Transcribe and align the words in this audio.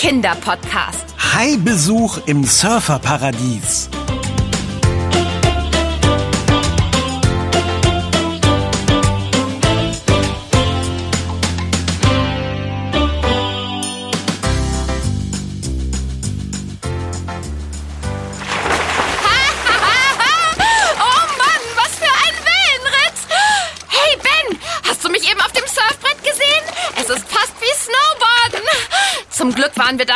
Kinderpodcast. 0.00 1.04
Hai-Besuch 1.18 2.20
im 2.24 2.42
Surferparadies. 2.42 3.90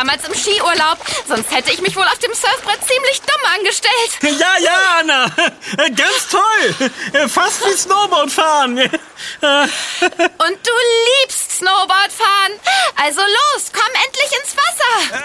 Damals 0.05 0.27
im 0.29 0.35
Skiurlaub, 0.35 0.99
sonst 1.27 1.51
hätte 1.51 1.73
ich 1.73 1.81
mich 1.81 1.97
wohl 1.97 2.05
auf 2.05 2.19
dem 2.19 2.33
Surfbrett 2.35 2.79
ziemlich 2.87 3.21
dumm 3.23 3.41
angestellt. 3.57 4.39
Ja, 4.39 4.59
ja, 4.61 4.79
Anna. 5.01 5.25
Äh, 5.79 5.91
Ganz 5.91 6.29
toll. 6.31 6.91
Äh, 7.13 7.29
Fast 7.29 7.65
wie 7.67 7.73
Snowboard 7.77 8.31
fahren. 8.31 8.77
Äh, 8.79 8.89
Und 9.41 10.59
du 10.67 10.73
liebst 11.23 11.53
Snowboard 11.59 12.13
fahren. 12.13 12.53
Also 13.03 13.21
los, 13.21 13.71
komm 13.73 13.91
endlich 14.05 14.31
ins 14.43 14.55
Wasser. 14.57 15.19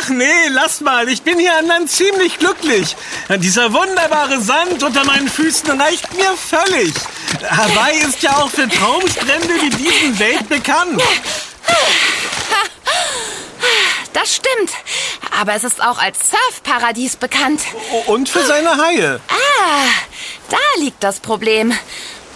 Ach 0.00 0.08
nee, 0.08 0.48
lass 0.48 0.80
mal. 0.80 1.08
Ich 1.08 1.22
bin 1.22 1.38
hier 1.38 1.56
an 1.56 1.66
Land 1.66 1.90
ziemlich 1.90 2.38
glücklich. 2.38 2.96
Dieser 3.28 3.72
wunderbare 3.72 4.40
Sand 4.40 4.82
unter 4.82 5.04
meinen 5.04 5.28
Füßen 5.28 5.80
reicht 5.80 6.12
mir 6.14 6.34
völlig. 6.36 6.92
Hawaii 7.48 7.98
ist 8.00 8.22
ja 8.22 8.36
auch 8.38 8.50
für 8.50 8.68
Traumstrände 8.68 9.60
wie 9.60 9.70
diesen 9.70 10.18
Welt 10.18 10.48
bekannt. 10.48 11.00
Das 14.14 14.34
stimmt. 14.34 14.70
Aber 15.38 15.54
es 15.54 15.64
ist 15.64 15.82
auch 15.82 15.98
als 15.98 16.18
Surfparadies 16.30 17.16
bekannt. 17.16 17.60
Und 18.06 18.28
für 18.30 18.44
seine 18.44 18.78
Haie. 18.78 19.20
Ah, 19.28 19.86
da 20.48 20.80
liegt 20.80 21.02
das 21.04 21.20
Problem. 21.20 21.76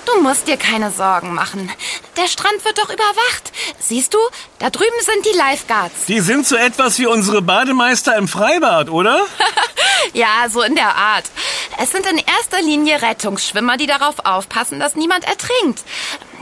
Du 0.04 0.22
musst 0.22 0.48
dir 0.48 0.56
keine 0.56 0.90
Sorgen 0.90 1.34
machen. 1.34 1.70
Der 2.16 2.26
Strand 2.28 2.64
wird 2.64 2.78
doch 2.78 2.88
überwacht. 2.88 3.52
Siehst 3.78 4.14
du, 4.14 4.18
da 4.58 4.70
drüben 4.70 5.00
sind 5.02 5.26
die 5.26 5.36
Lifeguards. 5.36 6.06
Die 6.06 6.20
sind 6.20 6.46
so 6.46 6.56
etwas 6.56 6.98
wie 6.98 7.06
unsere 7.06 7.42
Bademeister 7.42 8.16
im 8.16 8.28
Freibad, 8.28 8.90
oder? 8.90 9.24
Ja, 10.14 10.48
so 10.48 10.62
in 10.62 10.74
der 10.74 10.94
Art. 10.94 11.24
Es 11.82 11.90
sind 11.90 12.06
in 12.06 12.18
erster 12.18 12.62
Linie 12.62 13.02
Rettungsschwimmer, 13.02 13.76
die 13.76 13.86
darauf 13.86 14.24
aufpassen, 14.24 14.78
dass 14.80 14.94
niemand 14.94 15.24
ertrinkt. 15.24 15.82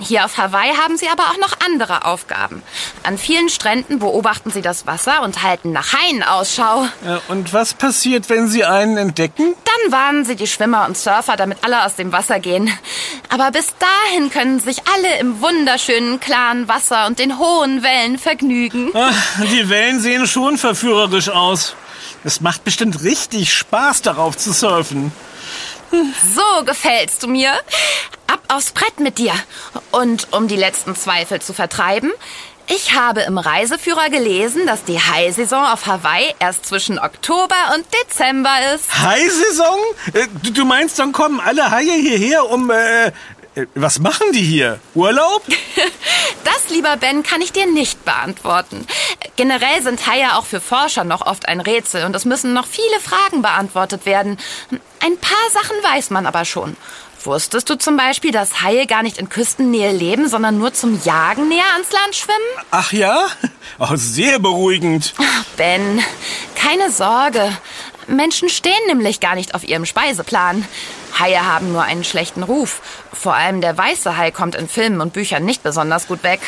Hier 0.00 0.24
auf 0.24 0.36
Hawaii 0.36 0.74
haben 0.74 0.96
sie 0.96 1.08
aber 1.08 1.24
auch 1.24 1.38
noch 1.38 1.56
andere 1.64 2.04
Aufgaben. 2.04 2.62
An 3.02 3.16
vielen 3.18 3.48
Stränden 3.48 3.98
beobachten 3.98 4.50
sie 4.50 4.60
das 4.62 4.86
Wasser 4.86 5.22
und 5.22 5.42
halten 5.42 5.72
nach 5.72 5.92
Haien 5.94 6.22
Ausschau. 6.22 6.84
Äh, 7.04 7.18
Und 7.28 7.52
was 7.52 7.74
passiert, 7.74 8.28
wenn 8.28 8.48
sie 8.48 8.64
einen 8.64 8.96
entdecken? 8.98 9.54
Dann 9.64 9.92
warnen 9.92 10.24
sie 10.24 10.36
die 10.36 10.46
Schwimmer 10.46 10.84
und 10.86 10.96
Surfer, 10.98 11.36
damit 11.36 11.58
alle 11.64 11.84
aus 11.84 11.96
dem 11.96 12.12
Wasser 12.12 12.40
gehen. 12.40 12.70
Aber 13.30 13.50
bis 13.50 13.68
dahin 13.78 14.30
können 14.30 14.60
sich 14.60 14.82
alle 14.94 15.18
im 15.18 15.40
wunderschönen, 15.40 16.20
klaren 16.20 16.68
Wasser 16.68 17.06
und 17.06 17.18
den 17.18 17.38
hohen 17.38 17.82
Wellen 17.82 18.18
vergnügen. 18.18 18.90
Ah, 18.94 19.10
die 19.50 19.68
Wellen 19.68 20.00
sehen 20.00 20.26
schon 20.26 20.58
verführerisch 20.58 21.28
aus. 21.30 21.74
Es 22.24 22.40
macht 22.40 22.64
bestimmt 22.64 23.02
richtig 23.02 23.52
Spaß, 23.54 24.02
darauf 24.02 24.36
zu 24.36 24.52
surfen. 24.52 25.12
So 25.90 26.64
gefällst 26.64 27.22
du 27.22 27.28
mir. 27.28 27.52
Ab 28.26 28.40
aufs 28.48 28.72
Brett 28.72 28.98
mit 29.00 29.18
dir. 29.18 29.32
Und 29.92 30.32
um 30.32 30.48
die 30.48 30.56
letzten 30.56 30.94
Zweifel 30.96 31.40
zu 31.40 31.52
vertreiben, 31.52 32.12
ich 32.68 32.94
habe 32.94 33.20
im 33.20 33.38
Reiseführer 33.38 34.10
gelesen, 34.10 34.66
dass 34.66 34.82
die 34.82 34.98
High-Saison 34.98 35.64
auf 35.66 35.86
Hawaii 35.86 36.34
erst 36.40 36.66
zwischen 36.66 36.98
Oktober 36.98 37.54
und 37.76 37.86
Dezember 37.94 38.74
ist. 38.74 38.98
Hai-Saison? 38.98 39.78
Äh, 40.12 40.26
Du, 40.52 40.64
meinst, 40.64 40.98
dann 40.98 41.12
kommen 41.12 41.38
alle 41.40 41.70
Haie 41.70 41.92
hierher, 41.92 42.50
um... 42.50 42.70
Äh, 42.70 43.12
was 43.74 43.98
machen 43.98 44.32
die 44.32 44.42
hier? 44.42 44.80
Urlaub? 44.94 45.42
Das, 46.44 46.70
lieber 46.70 46.96
Ben, 46.96 47.24
kann 47.24 47.40
ich 47.40 47.52
dir 47.52 47.66
nicht 47.66 48.04
beantworten. 48.04 48.86
Generell 49.34 49.82
sind 49.82 50.06
Haie 50.06 50.36
auch 50.36 50.44
für 50.46 50.60
Forscher 50.60 51.02
noch 51.02 51.26
oft 51.26 51.48
ein 51.48 51.60
Rätsel 51.60 52.04
und 52.04 52.14
es 52.14 52.24
müssen 52.24 52.52
noch 52.52 52.66
viele 52.66 53.00
Fragen 53.00 53.42
beantwortet 53.42 54.06
werden. 54.06 54.38
Ein 55.00 55.16
paar 55.18 55.50
Sachen 55.52 55.76
weiß 55.82 56.10
man 56.10 56.24
aber 56.24 56.44
schon. 56.44 56.76
Wusstest 57.24 57.68
du 57.68 57.76
zum 57.76 57.96
Beispiel, 57.96 58.30
dass 58.30 58.62
Haie 58.62 58.86
gar 58.86 59.02
nicht 59.02 59.18
in 59.18 59.28
Küstennähe 59.28 59.90
leben, 59.90 60.28
sondern 60.28 60.58
nur 60.58 60.72
zum 60.72 61.00
Jagen 61.02 61.48
näher 61.48 61.72
ans 61.72 61.90
Land 61.90 62.14
schwimmen? 62.14 62.66
Ach 62.70 62.92
ja? 62.92 63.26
Oh, 63.80 63.96
sehr 63.96 64.38
beruhigend. 64.38 65.14
Ben, 65.56 66.02
keine 66.54 66.92
Sorge. 66.92 67.56
Menschen 68.06 68.48
stehen 68.48 68.72
nämlich 68.86 69.18
gar 69.18 69.34
nicht 69.34 69.54
auf 69.54 69.66
ihrem 69.66 69.84
Speiseplan. 69.84 70.66
Haie 71.18 71.44
haben 71.44 71.72
nur 71.72 71.82
einen 71.82 72.04
schlechten 72.04 72.42
Ruf. 72.42 72.80
Vor 73.12 73.34
allem 73.34 73.60
der 73.60 73.76
weiße 73.76 74.16
Hai 74.16 74.30
kommt 74.30 74.54
in 74.54 74.68
Filmen 74.68 75.00
und 75.00 75.12
Büchern 75.12 75.44
nicht 75.44 75.62
besonders 75.62 76.06
gut 76.06 76.22
weg. 76.22 76.40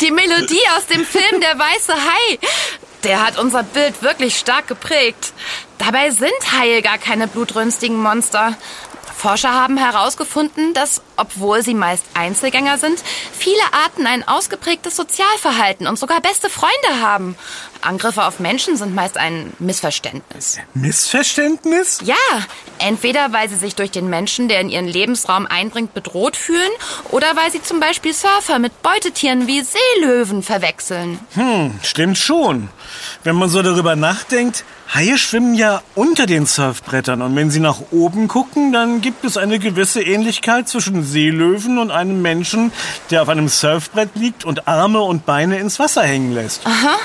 Die 0.00 0.10
Melodie 0.10 0.66
aus 0.76 0.86
dem 0.86 1.04
Film 1.04 1.40
Der 1.40 1.58
weiße 1.58 1.92
Hai. 1.92 2.38
Der 3.02 3.22
hat 3.22 3.38
unser 3.38 3.62
Bild 3.62 4.02
wirklich 4.02 4.38
stark 4.38 4.66
geprägt. 4.66 5.34
Dabei 5.78 6.10
sind 6.10 6.32
Haie 6.58 6.80
gar 6.80 6.96
keine 6.96 7.28
blutrünstigen 7.28 8.00
Monster. 8.02 8.54
Forscher 9.24 9.54
haben 9.54 9.78
herausgefunden, 9.78 10.74
dass, 10.74 11.00
obwohl 11.16 11.62
sie 11.62 11.72
meist 11.72 12.04
Einzelgänger 12.12 12.76
sind, 12.76 13.02
viele 13.32 13.62
Arten 13.72 14.06
ein 14.06 14.28
ausgeprägtes 14.28 14.96
Sozialverhalten 14.96 15.86
und 15.86 15.98
sogar 15.98 16.20
beste 16.20 16.50
Freunde 16.50 17.00
haben. 17.00 17.34
Angriffe 17.84 18.24
auf 18.24 18.40
Menschen 18.40 18.76
sind 18.76 18.94
meist 18.94 19.16
ein 19.16 19.52
Missverständnis. 19.58 20.58
Missverständnis? 20.74 22.00
Ja, 22.04 22.14
entweder 22.78 23.32
weil 23.32 23.48
sie 23.48 23.56
sich 23.56 23.74
durch 23.74 23.90
den 23.90 24.08
Menschen, 24.08 24.48
der 24.48 24.60
in 24.60 24.68
ihren 24.68 24.88
Lebensraum 24.88 25.46
eindringt, 25.46 25.94
bedroht 25.94 26.36
fühlen 26.36 26.70
oder 27.10 27.36
weil 27.36 27.50
sie 27.50 27.62
zum 27.62 27.80
Beispiel 27.80 28.12
Surfer 28.12 28.58
mit 28.58 28.82
Beutetieren 28.82 29.46
wie 29.46 29.62
Seelöwen 29.62 30.42
verwechseln. 30.42 31.18
Hm, 31.34 31.78
stimmt 31.82 32.18
schon. 32.18 32.68
Wenn 33.22 33.36
man 33.36 33.48
so 33.48 33.62
darüber 33.62 33.96
nachdenkt, 33.96 34.64
Haie 34.92 35.18
schwimmen 35.18 35.54
ja 35.54 35.82
unter 35.94 36.26
den 36.26 36.46
Surfbrettern 36.46 37.22
und 37.22 37.34
wenn 37.34 37.50
sie 37.50 37.58
nach 37.58 37.78
oben 37.90 38.28
gucken, 38.28 38.72
dann 38.72 39.00
gibt 39.00 39.24
es 39.24 39.36
eine 39.36 39.58
gewisse 39.58 40.02
Ähnlichkeit 40.02 40.68
zwischen 40.68 41.02
Seelöwen 41.02 41.78
und 41.78 41.90
einem 41.90 42.22
Menschen, 42.22 42.70
der 43.10 43.22
auf 43.22 43.28
einem 43.28 43.48
Surfbrett 43.48 44.10
liegt 44.14 44.44
und 44.44 44.68
Arme 44.68 45.00
und 45.00 45.26
Beine 45.26 45.58
ins 45.58 45.78
Wasser 45.78 46.02
hängen 46.02 46.32
lässt. 46.32 46.64
Aha. 46.66 46.96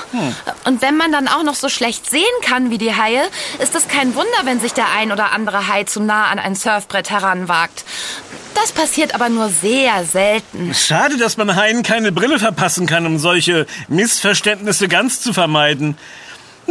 Und 0.69 0.84
wenn 0.84 0.97
man 0.97 1.12
dann 1.12 1.28
auch 1.28 1.41
noch 1.41 1.56
so 1.56 1.68
schlecht 1.68 2.07
sehen 2.07 2.22
kann 2.44 2.69
wie 2.69 2.78
die 2.78 2.94
Haie, 2.94 3.24
ist 3.57 3.74
es 3.74 3.88
kein 3.88 4.13
Wunder, 4.13 4.28
wenn 4.44 4.59
sich 4.59 4.72
der 4.72 4.85
ein 4.96 5.12
oder 5.12 5.31
andere 5.31 5.68
Hai 5.68 5.84
zu 5.85 6.00
nah 6.00 6.28
an 6.28 6.38
ein 6.38 6.53
Surfbrett 6.53 7.09
heranwagt. 7.09 7.84
Das 8.53 8.72
passiert 8.72 9.16
aber 9.16 9.29
nur 9.29 9.50
sehr 9.50 10.06
selten. 10.06 10.75
Schade, 10.75 11.18
dass 11.18 11.38
man 11.38 11.56
Haien 11.56 11.81
keine 11.81 12.12
Brille 12.12 12.38
verpassen 12.38 12.85
kann, 12.85 13.08
um 13.08 13.18
solche 13.18 13.66
Missverständnisse 13.88 14.88
ganz 14.88 15.22
zu 15.22 15.34
vermeiden. 15.34 15.97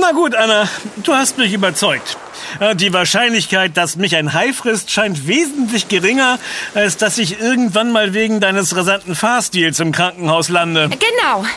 Na 0.00 0.12
gut, 0.12 0.34
Anna, 0.34 0.68
du 0.98 1.14
hast 1.14 1.38
mich 1.38 1.52
überzeugt. 1.52 2.16
Äh, 2.60 2.76
Die 2.76 2.92
Wahrscheinlichkeit, 2.92 3.76
dass 3.76 3.96
mich 3.96 4.14
ein 4.14 4.32
Hai 4.32 4.52
frisst, 4.52 4.92
scheint 4.92 5.26
wesentlich 5.26 5.88
geringer, 5.88 6.38
als 6.74 6.96
dass 6.96 7.18
ich 7.18 7.40
irgendwann 7.40 7.90
mal 7.90 8.14
wegen 8.14 8.38
deines 8.40 8.76
rasanten 8.76 9.16
Fahrstils 9.16 9.80
im 9.80 9.90
Krankenhaus 9.92 10.48
lande. 10.48 10.88
Genau. 10.90 11.44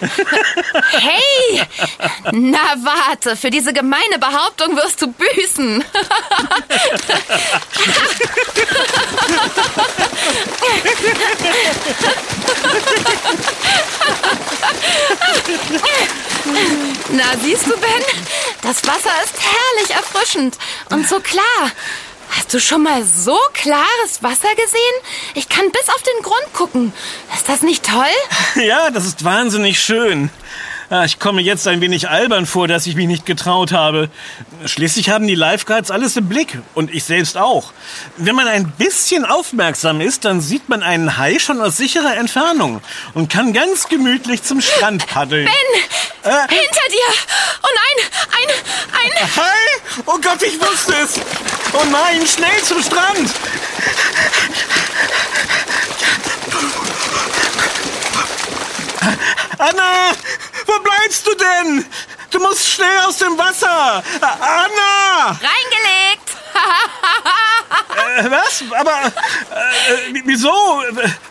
Hey! 0.91 1.61
Na 2.31 2.59
warte, 2.83 3.35
für 3.35 3.49
diese 3.49 3.73
gemeine 3.73 4.19
Behauptung 4.19 4.75
wirst 4.75 5.01
du 5.01 5.07
büßen. 5.07 5.83
Na, 17.11 17.23
siehst 17.41 17.67
du, 17.67 17.71
Ben? 17.77 18.03
Das 18.71 18.87
Wasser 18.87 19.11
ist 19.21 19.33
herrlich 19.37 19.91
erfrischend 19.93 20.57
und 20.91 21.05
so 21.05 21.19
klar. 21.19 21.71
Hast 22.29 22.53
du 22.53 22.61
schon 22.61 22.83
mal 22.83 23.03
so 23.03 23.37
klares 23.51 24.21
Wasser 24.23 24.47
gesehen? 24.55 24.79
Ich 25.35 25.49
kann 25.49 25.69
bis 25.73 25.89
auf 25.89 26.01
den 26.01 26.23
Grund 26.23 26.53
gucken. 26.53 26.93
Ist 27.35 27.49
das 27.49 27.63
nicht 27.63 27.85
toll? 27.85 28.05
Ja, 28.63 28.89
das 28.89 29.03
ist 29.03 29.25
wahnsinnig 29.25 29.81
schön. 29.81 30.29
Ah, 30.93 31.05
Ich 31.05 31.19
komme 31.19 31.41
jetzt 31.41 31.69
ein 31.69 31.79
wenig 31.79 32.09
albern 32.09 32.45
vor, 32.45 32.67
dass 32.67 32.85
ich 32.85 32.95
mich 32.95 33.07
nicht 33.07 33.25
getraut 33.25 33.71
habe. 33.71 34.09
Schließlich 34.65 35.09
haben 35.09 35.25
die 35.25 35.35
Lifeguards 35.35 35.89
alles 35.89 36.17
im 36.17 36.27
Blick 36.27 36.59
und 36.73 36.93
ich 36.93 37.05
selbst 37.05 37.37
auch. 37.37 37.71
Wenn 38.17 38.35
man 38.35 38.49
ein 38.49 38.69
bisschen 38.73 39.23
aufmerksam 39.23 40.01
ist, 40.01 40.25
dann 40.25 40.41
sieht 40.41 40.67
man 40.67 40.83
einen 40.83 41.17
Hai 41.17 41.39
schon 41.39 41.61
aus 41.61 41.77
sicherer 41.77 42.17
Entfernung 42.17 42.81
und 43.13 43.31
kann 43.31 43.53
ganz 43.53 43.87
gemütlich 43.87 44.43
zum 44.43 44.59
Strand 44.59 45.07
paddeln. 45.07 45.45
Ben! 45.45 46.29
Äh? 46.29 46.39
Hinter 46.49 46.87
dir! 46.89 47.13
Oh 47.63 47.69
nein! 47.73 48.05
Ein, 48.37 49.11
ein... 49.21 49.35
Hai? 49.37 50.01
Oh 50.07 50.19
Gott, 50.21 50.43
ich 50.43 50.59
wusste 50.59 50.93
es! 51.01 51.21
Oh 51.71 51.85
nein, 51.89 52.27
schnell 52.27 52.61
zum 52.63 52.83
Strand! 52.83 53.29
Anna! 59.57 60.11
Wo 60.73 60.79
bleibst 60.79 61.27
du 61.27 61.35
denn? 61.35 61.85
Du 62.29 62.39
musst 62.39 62.65
schnell 62.65 62.99
aus 63.05 63.17
dem 63.17 63.37
Wasser! 63.37 64.01
Anna! 64.21 65.27
Reingelegt! 65.27 66.31
Äh, 68.17 68.29
was? 68.31 68.63
Aber 68.77 69.07
äh, 69.07 70.21
wieso? 70.25 70.51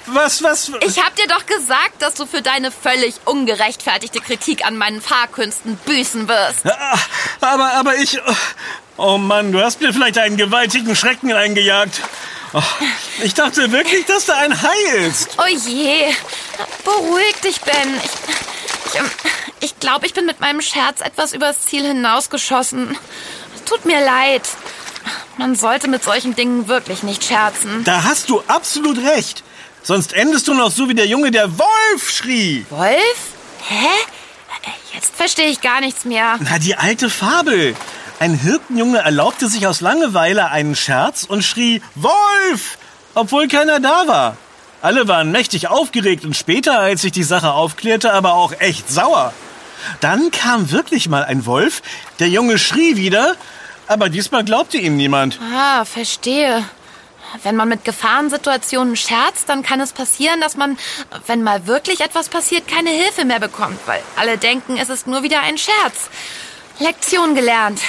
Was, 0.06 0.42
was? 0.42 0.70
Ich 0.80 1.02
hab 1.02 1.14
dir 1.16 1.26
doch 1.26 1.46
gesagt, 1.46 2.00
dass 2.00 2.14
du 2.14 2.26
für 2.26 2.42
deine 2.42 2.70
völlig 2.70 3.14
ungerechtfertigte 3.24 4.20
Kritik 4.20 4.64
an 4.66 4.76
meinen 4.76 5.00
Fahrkünsten 5.00 5.76
büßen 5.76 6.28
wirst. 6.28 6.66
Ah, 6.66 6.98
Aber, 7.40 7.72
aber 7.74 7.96
ich. 7.96 8.18
Oh 8.96 9.16
Mann, 9.18 9.52
du 9.52 9.62
hast 9.62 9.80
mir 9.80 9.92
vielleicht 9.92 10.18
einen 10.18 10.36
gewaltigen 10.36 10.94
Schrecken 10.96 11.32
eingejagt. 11.32 12.02
Oh, 12.52 12.62
ich 13.22 13.34
dachte 13.34 13.70
wirklich, 13.72 14.04
dass 14.06 14.26
da 14.26 14.36
ein 14.38 14.60
Hai 14.60 14.96
ist. 15.06 15.30
Oh 15.38 15.46
je. 15.46 16.12
Beruhig 16.84 17.36
dich, 17.44 17.60
Ben. 17.60 18.00
Ich, 18.04 18.10
ich, 18.92 19.00
ähm, 19.00 19.10
ich 19.60 19.78
glaube, 19.80 20.06
ich 20.06 20.14
bin 20.14 20.26
mit 20.26 20.40
meinem 20.40 20.60
Scherz 20.60 21.00
etwas 21.00 21.32
übers 21.32 21.66
Ziel 21.66 21.84
hinausgeschossen. 21.84 22.96
Tut 23.66 23.84
mir 23.84 24.04
leid. 24.04 24.42
Man 25.38 25.54
sollte 25.54 25.88
mit 25.88 26.04
solchen 26.04 26.34
Dingen 26.34 26.68
wirklich 26.68 27.02
nicht 27.02 27.24
scherzen. 27.24 27.84
Da 27.84 28.04
hast 28.04 28.28
du 28.28 28.42
absolut 28.46 28.98
recht. 28.98 29.42
Sonst 29.82 30.12
endest 30.12 30.48
du 30.48 30.54
noch 30.54 30.70
so 30.70 30.88
wie 30.88 30.94
der 30.94 31.06
Junge, 31.06 31.30
der 31.30 31.58
Wolf 31.58 32.10
schrie. 32.10 32.66
Wolf? 32.70 33.16
Hä? 33.68 33.86
Jetzt 34.92 35.14
verstehe 35.16 35.48
ich 35.48 35.60
gar 35.60 35.80
nichts 35.80 36.04
mehr. 36.04 36.36
Na, 36.40 36.58
die 36.58 36.76
alte 36.76 37.08
Fabel. 37.08 37.74
Ein 38.18 38.34
Hirtenjunge 38.34 38.98
erlaubte 38.98 39.48
sich 39.48 39.66
aus 39.66 39.80
Langeweile 39.80 40.50
einen 40.50 40.76
Scherz 40.76 41.24
und 41.24 41.42
schrie 41.42 41.80
Wolf, 41.94 42.76
obwohl 43.14 43.48
keiner 43.48 43.80
da 43.80 44.06
war. 44.06 44.36
Alle 44.82 45.08
waren 45.08 45.30
mächtig 45.30 45.68
aufgeregt 45.68 46.24
und 46.24 46.36
später, 46.36 46.78
als 46.78 47.02
sich 47.02 47.12
die 47.12 47.22
Sache 47.22 47.52
aufklärte, 47.52 48.12
aber 48.12 48.34
auch 48.34 48.52
echt 48.60 48.90
sauer. 48.90 49.32
Dann 50.00 50.30
kam 50.30 50.70
wirklich 50.70 51.08
mal 51.08 51.24
ein 51.24 51.46
Wolf, 51.46 51.82
der 52.18 52.28
Junge 52.28 52.58
schrie 52.58 52.96
wieder, 52.96 53.34
aber 53.86 54.08
diesmal 54.08 54.44
glaubte 54.44 54.78
ihm 54.78 54.96
niemand. 54.96 55.38
Ah, 55.54 55.84
verstehe. 55.84 56.64
Wenn 57.42 57.56
man 57.56 57.68
mit 57.68 57.84
Gefahrensituationen 57.84 58.96
scherzt, 58.96 59.48
dann 59.48 59.62
kann 59.62 59.80
es 59.80 59.92
passieren, 59.92 60.40
dass 60.40 60.56
man, 60.56 60.76
wenn 61.26 61.42
mal 61.42 61.66
wirklich 61.66 62.00
etwas 62.00 62.28
passiert, 62.28 62.66
keine 62.66 62.90
Hilfe 62.90 63.24
mehr 63.24 63.38
bekommt, 63.38 63.78
weil 63.86 64.02
alle 64.16 64.36
denken, 64.36 64.76
es 64.76 64.88
ist 64.88 65.06
nur 65.06 65.22
wieder 65.22 65.40
ein 65.40 65.56
Scherz. 65.56 66.10
Lektion 66.80 67.34
gelernt. 67.34 67.80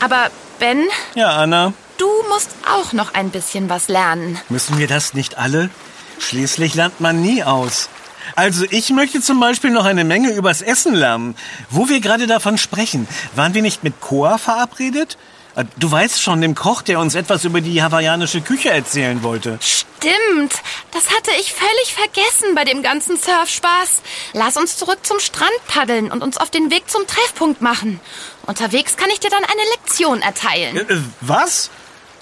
Aber 0.00 0.30
Ben, 0.58 0.84
Ja, 1.14 1.30
Anna, 1.36 1.72
du 2.00 2.08
musst 2.28 2.50
auch 2.68 2.92
noch 2.92 3.14
ein 3.14 3.30
bisschen 3.30 3.68
was 3.68 3.88
lernen. 3.88 4.38
müssen 4.48 4.78
wir 4.78 4.86
das 4.86 5.14
nicht 5.14 5.38
alle? 5.38 5.70
Schließlich 6.18 6.74
lernt 6.74 7.00
man 7.00 7.20
nie 7.22 7.42
aus. 7.44 7.88
Also 8.36 8.64
ich 8.70 8.90
möchte 8.90 9.20
zum 9.20 9.40
Beispiel 9.40 9.70
noch 9.70 9.84
eine 9.84 10.04
Menge 10.04 10.30
übers 10.32 10.62
Essen 10.62 10.94
lernen. 10.94 11.34
Wo 11.70 11.88
wir 11.88 12.00
gerade 12.00 12.26
davon 12.26 12.58
sprechen, 12.58 13.08
waren 13.34 13.54
wir 13.54 13.62
nicht 13.62 13.82
mit 13.82 14.00
Koa 14.00 14.38
verabredet? 14.38 15.16
Äh, 15.56 15.64
Du 15.78 15.90
weißt 15.90 16.22
schon, 16.22 16.40
dem 16.40 16.54
Koch, 16.54 16.82
der 16.82 17.00
uns 17.00 17.14
etwas 17.14 17.44
über 17.44 17.60
die 17.60 17.82
hawaiianische 17.82 18.40
Küche 18.40 18.70
erzählen 18.70 19.22
wollte. 19.22 19.58
Stimmt, 19.60 20.54
das 20.92 21.06
hatte 21.10 21.30
ich 21.40 21.52
völlig 21.52 21.94
vergessen 21.94 22.54
bei 22.54 22.64
dem 22.64 22.82
ganzen 22.82 23.16
Surfspaß. 23.18 24.02
Lass 24.34 24.56
uns 24.56 24.76
zurück 24.76 24.98
zum 25.02 25.18
Strand 25.20 25.50
paddeln 25.66 26.12
und 26.12 26.22
uns 26.22 26.36
auf 26.36 26.50
den 26.50 26.70
Weg 26.70 26.88
zum 26.88 27.06
Treffpunkt 27.06 27.60
machen. 27.62 28.00
Unterwegs 28.46 28.96
kann 28.96 29.10
ich 29.10 29.20
dir 29.20 29.30
dann 29.30 29.44
eine 29.44 29.62
Lektion 29.72 30.22
erteilen. 30.22 30.76
Äh, 30.76 31.02
was? 31.20 31.70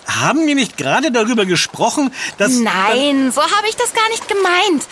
Haben 0.09 0.47
wir 0.47 0.55
nicht 0.55 0.77
gerade 0.79 1.13
darüber 1.13 1.45
gesprochen, 1.45 2.13
dass... 2.39 2.53
Nein, 2.53 3.31
so 3.31 3.43
habe 3.43 3.69
ich 3.69 3.77
das 3.77 3.93
gar 3.93 4.09
nicht 4.09 4.27
gemeint. 4.27 4.85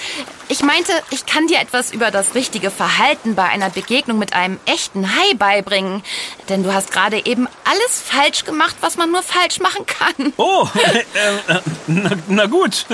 Ich 0.49 0.63
meinte, 0.63 0.93
ich 1.11 1.25
kann 1.25 1.47
dir 1.47 1.59
etwas 1.59 1.91
über 1.91 2.11
das 2.11 2.35
richtige 2.35 2.71
Verhalten 2.71 3.35
bei 3.35 3.45
einer 3.45 3.71
Begegnung 3.71 4.19
mit 4.19 4.35
einem 4.35 4.61
echten 4.67 5.09
Hai 5.17 5.35
beibringen. 5.35 6.05
Denn 6.51 6.63
du 6.63 6.73
hast 6.73 6.93
gerade 6.93 7.25
eben 7.25 7.49
alles 7.65 8.03
falsch 8.05 8.45
gemacht, 8.45 8.77
was 8.81 8.97
man 8.97 9.11
nur 9.11 9.23
falsch 9.23 9.61
machen 9.61 9.87
kann. 9.87 10.07
Oh, 10.39 10.69
äh, 10.75 10.99
äh, 10.99 11.61
na, 11.87 12.11
na 12.29 12.47
gut. 12.47 12.87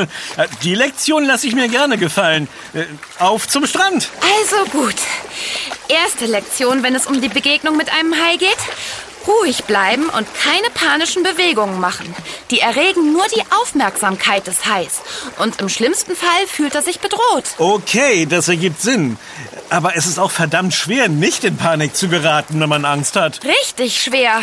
Die 0.62 0.74
Lektion 0.74 1.24
lasse 1.24 1.46
ich 1.46 1.54
mir 1.54 1.68
gerne 1.68 1.98
gefallen. 1.98 2.48
Äh, 2.72 2.84
Auf 3.18 3.48
zum 3.48 3.66
Strand. 3.66 4.08
Also 4.38 4.70
gut. 4.70 4.94
Erste 5.88 6.26
Lektion, 6.26 6.82
wenn 6.82 6.94
es 6.94 7.06
um 7.06 7.20
die 7.20 7.28
Begegnung 7.28 7.76
mit 7.76 7.92
einem 7.92 8.14
Hai 8.14 8.36
geht. 8.36 8.56
Ruhig 9.26 9.64
bleiben 9.64 10.04
und 10.04 10.26
keine 10.34 10.70
panischen 10.74 11.22
Bewegungen 11.22 11.80
machen. 11.80 12.14
Die 12.50 12.60
erregen 12.60 13.12
nur 13.12 13.24
die 13.34 13.42
Aufmerksamkeit 13.60 14.46
des 14.46 14.66
Hais. 14.66 15.00
Und 15.38 15.60
im 15.60 15.68
schlimmsten 15.68 16.14
Fall 16.16 16.46
fühlt 16.46 16.74
er 16.74 16.82
sich 16.82 17.00
bedroht. 17.00 17.44
Okay, 17.58 18.26
das 18.26 18.48
ergibt 18.48 18.80
Sinn. 18.80 19.18
Aber 19.70 19.96
es 19.96 20.06
ist 20.06 20.18
auch 20.18 20.30
verdammt 20.30 20.74
schwer, 20.74 21.08
nicht 21.08 21.44
in 21.44 21.56
Panik 21.56 21.96
zu 21.96 22.08
geraten, 22.08 22.60
wenn 22.60 22.68
man 22.68 22.84
Angst 22.84 23.16
hat. 23.16 23.40
Richtig 23.44 24.02
schwer, 24.02 24.42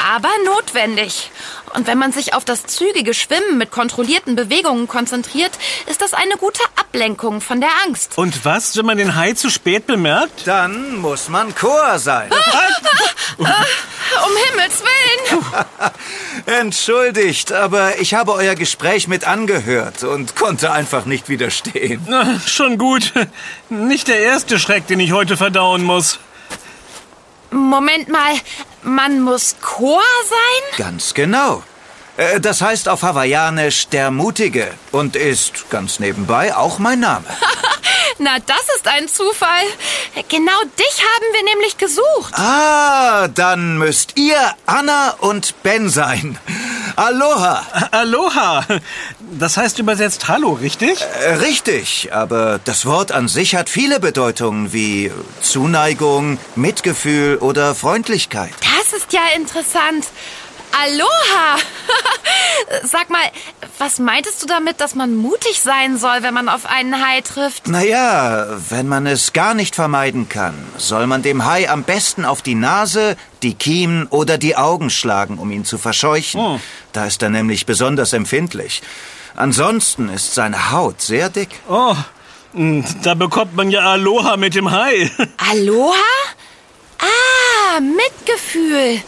aber 0.00 0.30
notwendig. 0.44 1.30
Und 1.74 1.86
wenn 1.86 1.98
man 1.98 2.12
sich 2.12 2.34
auf 2.34 2.44
das 2.44 2.64
zügige 2.64 3.14
Schwimmen 3.14 3.58
mit 3.58 3.70
kontrollierten 3.70 4.34
Bewegungen 4.34 4.88
konzentriert, 4.88 5.52
ist 5.86 6.02
das 6.02 6.14
eine 6.14 6.36
gute 6.36 6.62
Ablenkung 6.76 7.40
von 7.40 7.60
der 7.60 7.70
Angst. 7.86 8.16
Und 8.16 8.44
was, 8.44 8.76
wenn 8.76 8.86
man 8.86 8.98
den 8.98 9.14
Hai 9.14 9.34
zu 9.34 9.50
spät 9.50 9.86
bemerkt? 9.86 10.46
Dann 10.46 10.96
muss 10.96 11.28
man 11.28 11.54
Chor 11.54 11.98
sein. 11.98 12.30
Um 13.38 14.36
Himmels 14.50 14.82
Willen! 14.82 15.44
Entschuldigt, 16.60 17.52
aber 17.52 18.00
ich 18.00 18.14
habe 18.14 18.32
euer 18.32 18.54
Gespräch 18.54 19.08
mit 19.08 19.24
angehört 19.24 20.02
und 20.02 20.34
konnte 20.36 20.72
einfach 20.72 21.04
nicht 21.04 21.28
widerstehen. 21.28 22.04
Na, 22.08 22.40
schon 22.40 22.76
gut. 22.76 23.12
Nicht 23.68 24.08
der 24.08 24.20
erste 24.20 24.58
Schreck, 24.58 24.86
den 24.88 25.00
ich 25.00 25.12
heute 25.12 25.36
verdauen 25.36 25.84
muss. 25.84 26.18
Moment 27.50 28.08
mal, 28.08 28.34
man 28.82 29.20
muss 29.20 29.56
Chor 29.60 30.02
sein? 30.28 30.78
Ganz 30.86 31.14
genau. 31.14 31.62
Äh, 32.16 32.40
Das 32.40 32.60
heißt 32.62 32.88
auf 32.88 33.02
Hawaiianisch 33.02 33.88
der 33.88 34.10
Mutige 34.10 34.70
und 34.92 35.16
ist 35.16 35.68
ganz 35.70 35.98
nebenbei 36.00 36.54
auch 36.54 36.78
mein 36.78 37.00
Name. 37.00 37.24
Na, 38.22 38.36
das 38.44 38.60
ist 38.76 38.86
ein 38.86 39.08
Zufall. 39.08 39.64
Genau 40.28 40.60
dich 40.78 41.02
haben 41.02 41.24
wir 41.32 41.42
nämlich 41.44 41.78
gesucht. 41.78 42.34
Ah, 42.34 43.28
dann 43.28 43.78
müsst 43.78 44.18
ihr 44.18 44.36
Anna 44.66 45.14
und 45.20 45.62
Ben 45.62 45.88
sein. 45.88 46.38
Aloha. 46.96 47.62
Aloha. 47.92 48.66
Das 49.38 49.56
heißt 49.56 49.78
übersetzt 49.78 50.28
Hallo, 50.28 50.52
richtig? 50.52 51.00
Äh, 51.00 51.36
Richtig, 51.36 52.12
aber 52.12 52.60
das 52.62 52.84
Wort 52.84 53.10
an 53.10 53.26
sich 53.26 53.54
hat 53.54 53.70
viele 53.70 54.00
Bedeutungen 54.00 54.74
wie 54.74 55.10
Zuneigung, 55.40 56.38
Mitgefühl 56.56 57.38
oder 57.38 57.74
Freundlichkeit. 57.74 58.52
Das 58.60 58.92
ist 58.92 59.14
ja 59.14 59.22
interessant. 59.34 60.04
Aloha! 60.72 61.56
Sag 62.84 63.08
mal, 63.08 63.22
was 63.80 63.98
meintest 63.98 64.42
du 64.42 64.46
damit, 64.46 64.80
dass 64.80 64.94
man 64.94 65.14
mutig 65.16 65.60
sein 65.60 65.96
soll, 65.96 66.22
wenn 66.22 66.34
man 66.34 66.48
auf 66.50 66.66
einen 66.66 67.04
Hai 67.04 67.22
trifft? 67.22 67.66
Naja, 67.66 68.46
wenn 68.68 68.86
man 68.86 69.06
es 69.06 69.32
gar 69.32 69.54
nicht 69.54 69.74
vermeiden 69.74 70.28
kann, 70.28 70.54
soll 70.76 71.06
man 71.06 71.22
dem 71.22 71.46
Hai 71.46 71.68
am 71.68 71.82
besten 71.82 72.26
auf 72.26 72.42
die 72.42 72.54
Nase, 72.54 73.16
die 73.42 73.54
Kiemen 73.54 74.06
oder 74.08 74.36
die 74.36 74.54
Augen 74.56 74.90
schlagen, 74.90 75.38
um 75.38 75.50
ihn 75.50 75.64
zu 75.64 75.78
verscheuchen. 75.78 76.40
Oh. 76.40 76.60
Da 76.92 77.06
ist 77.06 77.22
er 77.22 77.30
nämlich 77.30 77.64
besonders 77.64 78.12
empfindlich. 78.12 78.82
Ansonsten 79.34 80.10
ist 80.10 80.34
seine 80.34 80.72
Haut 80.72 81.00
sehr 81.00 81.30
dick. 81.30 81.48
Oh, 81.68 81.96
da 83.02 83.14
bekommt 83.14 83.56
man 83.56 83.70
ja 83.70 83.80
Aloha 83.80 84.36
mit 84.36 84.54
dem 84.54 84.70
Hai. 84.70 85.10
Aloha? 85.50 85.94
Ah, 86.98 87.80
Mitgefühl. 87.80 89.00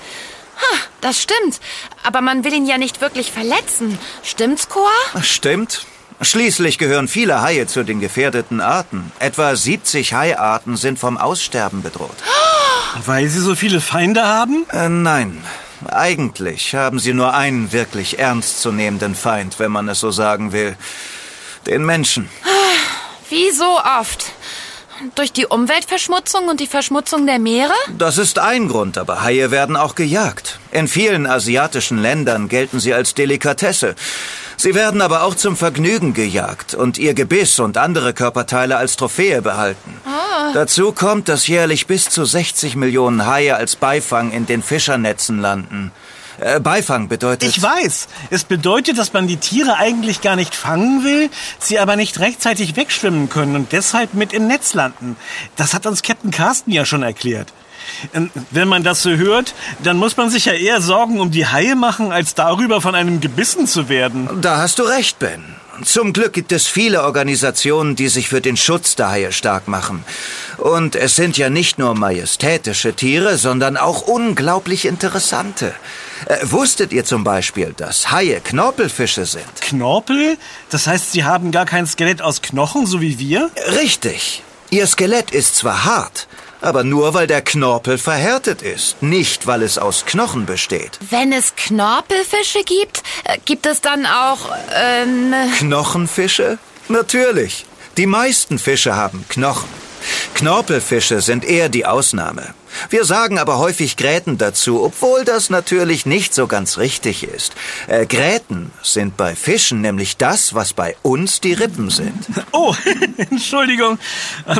Ha, 0.62 0.76
das 1.00 1.21
stimmt. 1.21 1.61
Aber 2.02 2.21
man 2.21 2.45
will 2.45 2.52
ihn 2.52 2.66
ja 2.66 2.78
nicht 2.78 3.00
wirklich 3.00 3.33
verletzen. 3.33 3.99
Stimmt's, 4.23 4.69
Chor? 4.69 4.90
Stimmt. 5.23 5.87
Schließlich 6.21 6.78
gehören 6.78 7.09
viele 7.09 7.42
Haie 7.42 7.66
zu 7.66 7.83
den 7.83 8.00
gefährdeten 8.00 8.61
Arten. 8.61 9.11
Etwa 9.19 9.57
70 9.57 10.14
Haiarten 10.14 10.76
sind 10.76 10.99
vom 10.99 11.19
Aussterben 11.19 11.83
bedroht. 11.83 12.16
Weil 13.07 13.28
sie 13.28 13.40
so 13.40 13.57
viele 13.57 13.81
Feinde 13.81 14.25
haben? 14.25 14.64
Äh, 14.71 14.88
nein, 14.88 15.42
eigentlich 15.88 16.75
haben 16.75 16.99
sie 16.99 17.12
nur 17.12 17.35
einen 17.35 17.73
wirklich 17.73 18.19
ernstzunehmenden 18.19 19.14
Feind, 19.14 19.59
wenn 19.59 19.73
man 19.73 19.88
es 19.88 20.00
so 20.00 20.11
sagen 20.11 20.52
will. 20.52 20.76
Den 21.66 21.85
Menschen. 21.85 22.28
Wie 23.28 23.50
so 23.50 23.81
oft. 23.99 24.33
Durch 25.14 25.32
die 25.32 25.46
Umweltverschmutzung 25.46 26.49
und 26.49 26.61
die 26.61 26.66
Verschmutzung 26.66 27.26
der 27.26 27.38
Meere? 27.38 27.72
Das 27.99 28.18
ist 28.18 28.38
ein 28.38 28.68
Grund, 28.68 28.99
aber 28.99 29.22
Haie 29.22 29.50
werden 29.50 29.76
auch 29.76 29.94
gejagt. 29.94 30.58
In 30.70 30.88
vielen 30.88 31.26
asiatischen 31.26 31.99
Ländern 31.99 32.49
gelten 32.49 32.80
sie 32.80 32.94
als 32.94 33.14
Delikatesse. 33.14 33.94
Sie 34.56 34.75
werden 34.75 35.00
aber 35.00 35.25
auch 35.25 35.34
zum 35.34 35.56
Vergnügen 35.56 36.14
gejagt 36.14 36.75
und 36.75 36.99
ihr 36.99 37.14
Gebiss 37.14 37.58
und 37.58 37.76
andere 37.78 38.14
Körperteile 38.14 38.76
als 38.76 38.96
Trophäe 38.96 39.42
behalten. 39.42 40.00
Ah. 40.04 40.52
Dazu 40.52 40.92
kommt, 40.92 41.28
dass 41.28 41.46
jährlich 41.46 41.87
bis 41.87 42.08
zu 42.08 42.25
60 42.25 42.76
Millionen 42.76 43.26
Haie 43.26 43.56
als 43.56 43.76
Beifang 43.76 44.30
in 44.30 44.46
den 44.46 44.62
Fischernetzen 44.62 45.40
landen. 45.40 45.90
Äh, 46.42 46.61
Beifang 46.61 47.08
bedeutet... 47.08 47.49
Ich 47.49 47.62
weiß. 47.62 48.08
Es 48.30 48.44
bedeutet, 48.44 48.99
dass 48.99 49.12
man 49.12 49.26
die 49.26 49.37
Tiere 49.37 49.76
eigentlich 49.76 50.20
gar 50.20 50.37
nicht 50.37 50.54
fangen 50.54 51.04
will, 51.04 51.30
sie 51.58 51.78
aber 51.78 51.96
nicht 51.96 52.18
rechtzeitig 52.18 52.76
wegschwimmen 52.76 53.28
können 53.28 53.54
und 53.54 53.72
deshalb 53.72 54.14
mit 54.14 54.32
im 54.32 54.46
Netz 54.46 54.75
landen. 54.75 55.16
Das 55.56 55.72
hat 55.75 55.87
uns 55.87 56.02
Captain 56.02 56.30
Carsten 56.30 56.72
ja 56.72 56.84
schon 56.84 57.02
erklärt. 57.02 57.52
Ähm, 58.14 58.30
Wenn 58.50 58.68
man 58.68 58.82
das 58.82 59.02
so 59.02 59.11
hört, 59.11 59.54
dann 59.82 59.97
muss 59.97 60.16
man 60.16 60.30
sich 60.30 60.47
ja 60.47 60.52
eher 60.52 60.80
Sorgen 60.80 61.21
um 61.21 61.30
die 61.30 61.47
Haie 61.47 61.76
machen, 61.76 62.12
als 62.12 62.35
darüber 62.35 62.80
von 62.80 62.94
einem 62.94 63.21
gebissen 63.21 63.66
zu 63.66 63.88
werden. 63.88 64.28
Da 64.40 64.59
hast 64.59 64.78
du 64.78 64.82
recht, 64.82 65.18
Ben. 65.18 65.42
Zum 65.85 66.12
Glück 66.12 66.35
gibt 66.35 66.52
es 66.52 66.66
viele 66.66 67.02
Organisationen, 67.02 67.97
die 67.97 68.09
sich 68.09 68.28
für 68.28 68.40
den 68.40 68.56
Schutz 68.56 68.94
der 68.94 69.11
Haie 69.11 69.32
stark 69.32 69.68
machen. 69.68 70.04
Und 70.59 70.94
es 70.94 71.16
sind 71.16 71.38
ja 71.38 71.49
nicht 71.50 71.78
nur 71.78 71.94
majestätische 71.94 72.94
Tiere, 72.94 73.38
sondern 73.38 73.76
auch 73.76 74.02
unglaublich 74.02 74.85
interessante. 74.85 75.75
Äh, 76.26 76.38
wusstet 76.42 76.92
ihr 76.92 77.04
zum 77.04 77.25
Beispiel, 77.25 77.75
dass 77.76 78.12
Haie 78.12 78.40
Knorpelfische 78.40 79.25
sind? 79.25 79.44
Knorpel? 79.61 80.37
Das 80.71 80.87
heißt, 80.87 81.12
sie 81.12 81.25
haben 81.25 81.50
gar 81.50 81.66
kein 81.66 81.87
Skelett 81.87 82.23
aus 82.23 82.42
Knochen, 82.42 82.87
so 82.87 83.00
wie 83.00 83.18
wir? 83.18 83.50
Richtig. 83.80 84.42
Ihr 84.71 84.87
Skelett 84.87 85.32
ist 85.32 85.56
zwar 85.56 85.85
hart, 85.85 86.28
aber 86.62 86.85
nur 86.85 87.12
weil 87.12 87.26
der 87.26 87.42
Knorpel 87.42 87.99
verhärtet 87.99 88.62
ist, 88.62 89.02
nicht 89.02 89.47
weil 89.47 89.62
es 89.62 89.78
aus 89.78 90.07
Knochen 90.07 90.47
besteht. 90.47 90.99
Wenn 91.11 91.33
es 91.33 91.54
Knorpelfische 91.57 92.62
gibt, 92.64 93.02
äh, 93.25 93.38
gibt 93.45 93.66
es 93.66 93.81
dann 93.81 94.07
auch, 94.07 94.50
ähm, 94.75 95.35
Knochenfische? 95.59 96.59
Natürlich. 96.88 97.66
Die 97.97 98.07
meisten 98.07 98.59
Fische 98.59 98.97
haben 98.97 99.25
Knochen. 99.28 99.69
Knorpelfische 100.35 101.21
sind 101.21 101.45
eher 101.45 101.69
die 101.69 101.85
Ausnahme. 101.85 102.54
Wir 102.90 103.04
sagen 103.04 103.38
aber 103.38 103.58
häufig 103.58 103.96
Gräten 103.96 104.38
dazu, 104.38 104.82
obwohl 104.82 105.24
das 105.24 105.50
natürlich 105.50 106.06
nicht 106.06 106.34
so 106.34 106.46
ganz 106.46 106.78
richtig 106.78 107.24
ist. 107.24 107.52
Äh, 107.86 108.06
Gräten 108.06 108.70
sind 108.82 109.16
bei 109.16 109.34
Fischen 109.34 109.80
nämlich 109.80 110.16
das, 110.16 110.54
was 110.54 110.72
bei 110.72 110.96
uns 111.02 111.40
die 111.40 111.52
Rippen 111.52 111.90
sind. 111.90 112.12
Oh, 112.54 112.74
Entschuldigung. 113.30 113.98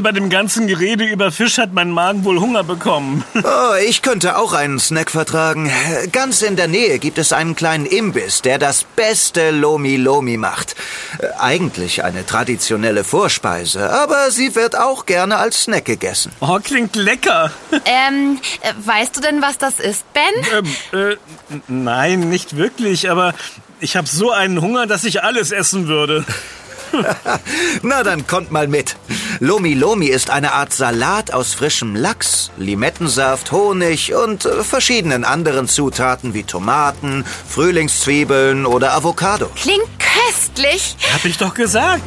Bei 0.02 0.12
dem 0.12 0.31
ganzen 0.31 0.66
Gerede 0.66 1.04
über 1.04 1.31
Fisch 1.31 1.59
hat 1.59 1.75
mein 1.75 1.90
Magen 1.90 2.25
wohl 2.25 2.40
Hunger 2.40 2.64
bekommen. 2.64 3.23
Oh, 3.45 3.75
ich 3.87 4.00
könnte 4.02 4.38
auch 4.38 4.52
einen 4.54 4.78
Snack 4.78 5.11
vertragen. 5.11 5.71
Ganz 6.12 6.42
in 6.42 6.57
der 6.57 6.69
Nähe 6.69 6.99
gibt 6.99 7.19
es 7.19 7.33
einen 7.33 7.54
kleinen 7.54 7.85
Imbiss, 7.87 8.40
der 8.40 8.59
das 8.59 8.85
beste 8.97 9.50
Lomi 9.50 9.97
Lomi 9.97 10.37
macht. 10.37 10.75
Äh, 11.19 11.26
Eigentlich 11.38 12.02
eine 12.04 12.25
traditionelle 12.25 13.04
Vorspeise, 13.04 13.90
aber 13.90 14.31
sie 14.31 14.54
wird 14.54 14.76
auch 14.78 15.04
gerne 15.07 15.37
als 15.37 15.64
Snack 15.64 15.85
gegessen. 15.85 16.33
Oh, 16.40 16.59
klingt 16.62 16.97
lecker. 16.97 17.50
Ähm, 18.09 18.39
äh, 18.61 18.73
weißt 18.77 19.17
du 19.17 19.21
denn, 19.21 19.43
was 19.43 19.59
das 19.59 19.81
ist, 19.81 20.05
Ben? 20.13 20.23
Ähm, 20.93 21.11
äh, 21.13 21.17
nein, 21.69 22.29
nicht 22.29 22.57
wirklich, 22.57 23.11
aber 23.11 23.35
ich 23.81 23.97
habe 23.97 24.07
so 24.07 24.31
einen 24.31 24.61
Hunger, 24.61 24.87
dass 24.87 25.05
ich 25.05 25.23
alles 25.23 25.53
essen 25.53 25.89
würde. 25.89 26.25
Na, 27.83 28.03
dann 28.03 28.27
kommt 28.27 28.51
mal 28.51 28.69
mit. 28.69 28.97
Lomi 29.41 29.75
Lomi 29.75 30.07
ist 30.07 30.31
eine 30.31 30.53
Art 30.53 30.73
Salat 30.73 31.33
aus 31.33 31.55
frischem 31.55 31.97
Lachs, 31.97 32.51
Limettensaft, 32.57 33.53
Honig 33.53 34.15
und 34.15 34.45
äh, 34.45 34.63
verschiedenen 34.63 35.25
anderen 35.25 35.69
Zutaten 35.69 36.35
wie 36.35 36.45
Tomaten, 36.45 37.25
Frühlingszwiebeln 37.49 38.67
oder 38.67 38.95
Avocado. 38.95 39.51
Klingt 39.57 39.89
köstlich. 39.99 40.97
Hab 41.13 41.25
ich 41.25 41.39
doch 41.39 41.55
gesagt. 41.55 42.03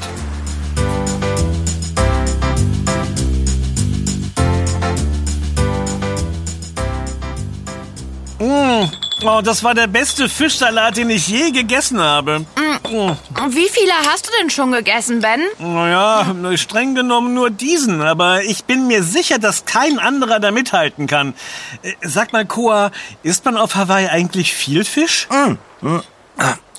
Oh, 9.24 9.42
das 9.42 9.64
war 9.64 9.74
der 9.74 9.88
beste 9.88 10.28
Fischsalat, 10.28 10.98
den 10.98 11.10
ich 11.10 11.28
je 11.28 11.52
gegessen 11.52 12.00
habe. 12.02 12.46
Und 12.92 13.56
Wie 13.56 13.70
viele 13.70 13.94
hast 14.08 14.28
du 14.28 14.32
denn 14.40 14.50
schon 14.50 14.72
gegessen, 14.72 15.22
Ben? 15.22 15.42
Naja, 15.58 16.36
streng 16.58 16.96
genommen 16.96 17.34
nur 17.34 17.50
diesen, 17.50 18.02
aber 18.02 18.44
ich 18.44 18.66
bin 18.66 18.88
mir 18.88 19.04
sicher, 19.04 19.40
dass 19.40 19.66
kein 19.66 20.00
anderer 20.00 20.40
da 20.40 20.52
mithalten 20.52 21.08
kann. 21.08 21.34
Äh, 21.82 21.94
Sag 22.02 22.34
mal, 22.34 22.46
Koa, 22.46 22.92
isst 23.24 23.46
man 23.46 23.58
auf 23.58 23.76
Hawaii 23.76 24.08
eigentlich 24.08 24.54
viel 24.54 24.84
Fisch? 24.84 25.28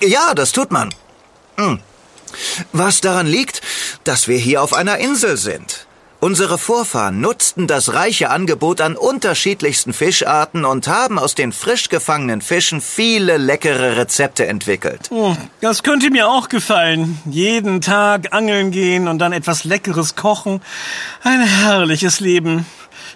Ja, 0.01 0.35
das 0.35 0.53
tut 0.53 0.71
man. 0.71 0.95
Was 2.73 3.01
daran 3.01 3.27
liegt, 3.27 3.63
dass 4.05 4.29
wir 4.29 4.37
hier 4.39 4.63
auf 4.63 4.75
einer 4.75 4.99
Insel 4.99 5.37
sind. 5.39 5.86
Unsere 6.27 6.59
Vorfahren 6.59 7.21
nutzten 7.21 7.69
das 7.69 7.95
reiche 7.95 8.31
Angebot 8.31 8.81
an 8.81 8.97
unterschiedlichsten 8.97 9.93
Fischarten 9.93 10.65
und 10.65 10.89
haben 10.89 11.21
aus 11.21 11.37
den 11.37 11.53
frisch 11.53 11.89
gefangenen 11.89 12.41
Fischen 12.41 12.81
viele 12.81 13.37
leckere 13.37 13.97
Rezepte 13.97 14.45
entwickelt. 14.45 15.03
Oh, 15.11 15.37
das 15.61 15.85
könnte 15.85 16.11
mir 16.11 16.29
auch 16.29 16.49
gefallen. 16.49 17.21
Jeden 17.27 17.81
Tag 17.81 18.33
angeln 18.33 18.73
gehen 18.73 19.07
und 19.07 19.21
dann 19.21 19.33
etwas 19.33 19.63
Leckeres 19.63 20.17
kochen. 20.17 20.63
Ein 21.23 21.43
herrliches 21.43 22.19
Leben. 22.19 22.67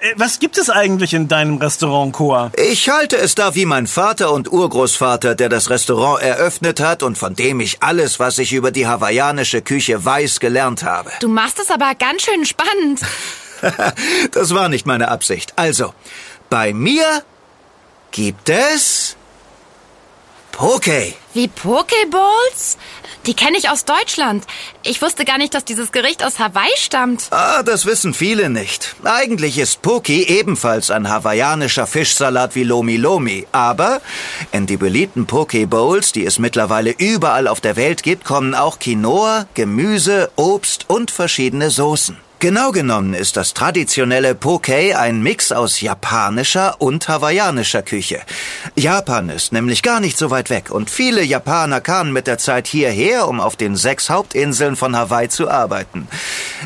Äh, 0.00 0.14
Was 0.16 0.38
gibt 0.38 0.58
es 0.58 0.70
eigentlich 0.70 1.14
in 1.14 1.28
deinem 1.28 1.58
Restaurant, 1.58 2.12
Koa? 2.12 2.50
Ich 2.56 2.88
halte 2.88 3.16
es 3.16 3.34
da 3.34 3.54
wie 3.54 3.66
mein 3.66 3.86
Vater 3.86 4.32
und 4.32 4.50
Urgroßvater, 4.50 5.34
der 5.34 5.48
das 5.48 5.70
Restaurant 5.70 6.22
eröffnet 6.22 6.80
hat 6.80 7.02
und 7.02 7.18
von 7.18 7.34
dem 7.34 7.60
ich 7.60 7.82
alles, 7.82 8.18
was 8.18 8.38
ich 8.38 8.52
über 8.52 8.70
die 8.70 8.86
hawaiianische 8.86 9.62
Küche 9.62 10.04
weiß, 10.04 10.40
gelernt 10.40 10.82
habe. 10.82 11.10
Du 11.20 11.28
machst 11.28 11.58
es 11.60 11.70
aber 11.70 11.94
ganz 11.94 12.22
schön 12.22 12.44
spannend. 12.44 13.00
Das 14.32 14.54
war 14.54 14.70
nicht 14.70 14.86
meine 14.86 15.08
Absicht. 15.08 15.52
Also, 15.56 15.92
bei 16.48 16.72
mir 16.72 17.04
gibt 18.10 18.48
es 18.48 19.16
Poke. 20.60 21.14
Wie 21.32 21.48
Pokeballs? 21.48 22.76
Die 23.24 23.32
kenne 23.32 23.56
ich 23.56 23.70
aus 23.70 23.86
Deutschland. 23.86 24.44
Ich 24.82 25.00
wusste 25.00 25.24
gar 25.24 25.38
nicht, 25.38 25.54
dass 25.54 25.64
dieses 25.64 25.90
Gericht 25.90 26.22
aus 26.22 26.38
Hawaii 26.38 26.68
stammt. 26.76 27.28
Ah, 27.30 27.62
das 27.62 27.86
wissen 27.86 28.12
viele 28.12 28.50
nicht. 28.50 28.94
Eigentlich 29.02 29.56
ist 29.56 29.80
Poke 29.80 30.12
ebenfalls 30.12 30.90
ein 30.90 31.08
hawaiianischer 31.08 31.86
Fischsalat 31.86 32.56
wie 32.56 32.64
Lomi 32.64 32.98
Lomi. 32.98 33.46
Aber 33.52 34.02
in 34.52 34.66
die 34.66 34.76
beliebten 34.76 35.24
Poke 35.24 35.66
Bowls, 35.66 36.12
die 36.12 36.26
es 36.26 36.38
mittlerweile 36.38 36.90
überall 36.90 37.48
auf 37.48 37.62
der 37.62 37.76
Welt 37.76 38.02
gibt, 38.02 38.26
kommen 38.26 38.54
auch 38.54 38.78
Quinoa, 38.78 39.46
Gemüse, 39.54 40.30
Obst 40.36 40.90
und 40.90 41.10
verschiedene 41.10 41.70
Soßen. 41.70 42.18
Genau 42.40 42.72
genommen 42.72 43.12
ist 43.12 43.36
das 43.36 43.52
traditionelle 43.52 44.34
Poke 44.34 44.98
ein 44.98 45.22
Mix 45.22 45.52
aus 45.52 45.82
japanischer 45.82 46.80
und 46.80 47.06
hawaiianischer 47.06 47.82
Küche. 47.82 48.22
Japan 48.76 49.28
ist 49.28 49.52
nämlich 49.52 49.82
gar 49.82 50.00
nicht 50.00 50.16
so 50.16 50.30
weit 50.30 50.48
weg 50.48 50.70
und 50.70 50.88
viele 50.88 51.22
Japaner 51.22 51.82
kamen 51.82 52.14
mit 52.14 52.26
der 52.26 52.38
Zeit 52.38 52.66
hierher, 52.66 53.28
um 53.28 53.40
auf 53.40 53.56
den 53.56 53.76
sechs 53.76 54.08
Hauptinseln 54.08 54.76
von 54.76 54.96
Hawaii 54.96 55.28
zu 55.28 55.50
arbeiten. 55.50 56.08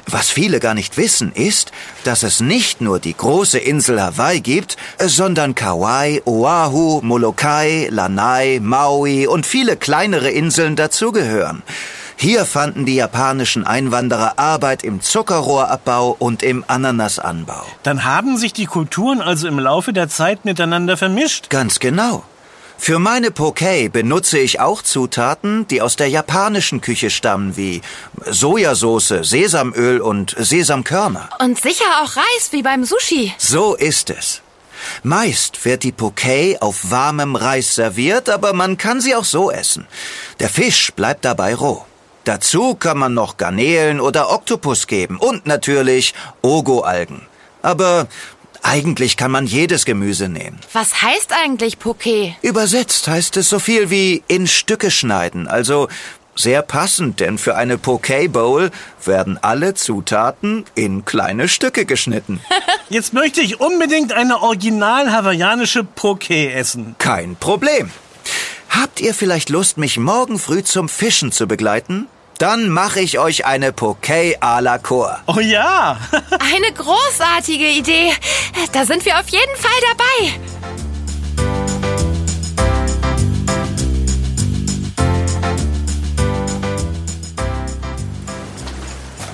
Was 0.07 0.31
viele 0.31 0.61
gar 0.61 0.75
nicht 0.75 0.97
wissen, 0.97 1.33
ist, 1.33 1.73
dass 2.05 2.23
es 2.23 2.39
nicht 2.39 2.81
nur 2.81 3.01
die 3.01 3.17
große 3.17 3.59
Insel 3.59 4.01
Hawaii 4.01 4.43
gibt, 4.43 4.77
sondern 5.01 5.57
Kauai, 5.57 6.23
Oahu, 6.25 7.01
Molokai, 7.03 7.89
Lanai, 7.91 8.61
Maui 8.63 9.27
und 9.27 9.45
viele 9.45 9.77
kleinere 9.77 10.31
Inseln 10.31 10.77
dazugehören. 10.77 11.65
Hier 12.17 12.45
fanden 12.45 12.87
die 12.87 12.95
japanischen 12.95 13.67
Einwanderer 13.67 14.39
Arbeit 14.39 14.85
im 14.85 15.01
Zuckerrohrabbau 15.01 16.17
und 16.19 16.43
im 16.43 16.65
Ananasanbau. 16.67 17.65
Dann 17.83 18.05
haben 18.05 18.37
sich 18.37 18.53
die 18.53 18.67
Kulturen 18.67 19.21
also 19.21 19.49
im 19.49 19.59
Laufe 19.59 19.93
der 19.93 20.09
Zeit 20.09 20.45
miteinander 20.45 20.97
vermischt. 20.97 21.51
Ganz 21.51 21.81
genau. 21.81 22.25
Für 22.77 22.99
meine 22.99 23.31
Poke 23.31 23.89
benutze 23.89 24.39
ich 24.39 24.61
auch 24.61 24.83
Zutaten, 24.83 25.67
die 25.69 25.81
aus 25.81 25.97
der 25.97 26.09
japanischen 26.09 26.81
Küche 26.81 27.09
stammen, 27.09 27.57
wie 27.57 27.81
Sojasauce, 28.27 29.15
Sesamöl 29.23 30.01
und 30.01 30.35
Sesamkörner. 30.39 31.31
Und 31.39 31.61
sicher 31.61 31.85
auch 32.03 32.17
Reis, 32.17 32.49
wie 32.51 32.63
beim 32.63 32.85
Sushi. 32.85 33.33
So 33.39 33.75
ist 33.75 34.11
es. 34.11 34.43
Meist 35.03 35.65
wird 35.65 35.83
die 35.83 35.93
Poke 35.93 36.59
auf 36.61 36.91
warmem 36.91 37.37
Reis 37.37 37.75
serviert, 37.75 38.29
aber 38.29 38.53
man 38.53 38.77
kann 38.77 39.01
sie 39.01 39.15
auch 39.15 39.25
so 39.25 39.51
essen. 39.51 39.87
Der 40.41 40.51
Fisch 40.51 40.93
bleibt 40.95 41.25
dabei 41.25 41.55
roh. 41.55 41.87
Dazu 42.25 42.75
kann 42.75 42.99
man 42.99 43.15
noch 43.15 43.37
Garnelen 43.37 44.01
oder 44.01 44.31
Oktopus 44.31 44.87
geben 44.87 45.19
und 45.19 45.47
natürlich 45.47 46.15
Ogo-Algen. 46.43 47.23
Aber 47.63 48.07
eigentlich 48.63 49.17
kann 49.19 49.31
man 49.31 49.47
jedes 49.47 49.85
Gemüse 49.85 50.29
nehmen. 50.29 50.59
Was 50.73 51.03
heißt 51.03 51.33
eigentlich 51.33 51.79
Poke? 51.79 52.35
Übersetzt 52.41 53.09
heißt 53.09 53.37
es 53.37 53.51
so 53.51 53.59
viel 53.59 53.91
wie 53.91 54.23
in 54.27 54.47
Stücke 54.47 54.91
schneiden, 54.91 55.47
also 55.49 55.89
Sehr 56.37 56.63
passend, 56.63 57.21
denn 57.21 57.39
für 57.39 57.55
eine 57.55 57.79
Poke 57.79 58.29
Bowl 58.29 58.73
werden 59.05 59.39
alle 59.41 59.75
Zutaten 59.75 60.65
in 60.75 61.05
kleine 61.05 61.47
Stücke 61.47 61.85
geschnitten. 61.85 62.41
Jetzt 62.89 63.13
möchte 63.13 63.41
ich 63.41 63.61
unbedingt 63.61 64.13
eine 64.13 64.43
original 64.43 65.13
hawaiianische 65.13 65.85
Poke 65.85 66.53
essen. 66.53 66.97
Kein 66.99 67.37
Problem. 67.37 67.91
Habt 68.69 69.01
ihr 69.01 69.15
vielleicht 69.15 69.49
Lust, 69.49 69.79
mich 69.79 69.97
morgen 69.97 70.41
früh 70.41 70.65
zum 70.65 70.89
Fischen 70.89 71.31
zu 71.31 71.47
begleiten? 71.47 72.09
Dann 72.39 72.69
mache 72.69 73.01
ich 73.01 73.19
euch 73.19 73.47
eine 73.47 73.73
Poke 73.73 74.37
à 74.41 74.61
la 74.61 74.79
Cour. 74.79 75.19
Oh 75.27 75.39
ja! 75.39 75.97
Eine 76.55 76.73
großartige 76.75 77.69
Idee. 77.69 78.13
Da 78.73 78.85
sind 78.85 79.05
wir 79.05 79.19
auf 79.21 79.29
jeden 79.29 79.57
Fall 79.57 79.71
dabei. 79.93 80.33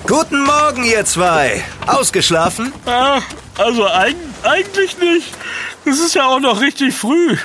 Guten 0.06 0.42
Morgen, 0.42 0.84
ihr 0.84 1.04
zwei. 1.06 1.64
Ausgeschlafen? 1.86 2.72
Ah, 2.84 3.20
also 3.56 3.86
eig 3.88 4.16
eigentlich 4.42 4.98
nicht. 4.98 5.32
Es 5.90 5.98
ist 5.98 6.14
ja 6.14 6.28
auch 6.28 6.38
noch 6.38 6.60
richtig 6.60 6.94
früh. 6.94 7.36